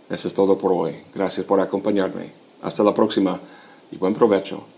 Eso 0.10 0.28
es 0.30 0.34
todo 0.34 0.58
por 0.58 0.72
hoy. 0.72 0.96
Gracias 1.14 1.46
por 1.46 1.60
acompañarme. 1.60 2.32
Hasta 2.62 2.82
la 2.82 2.94
próxima 2.94 3.38
y 3.92 3.98
buen 3.98 4.14
provecho. 4.14 4.75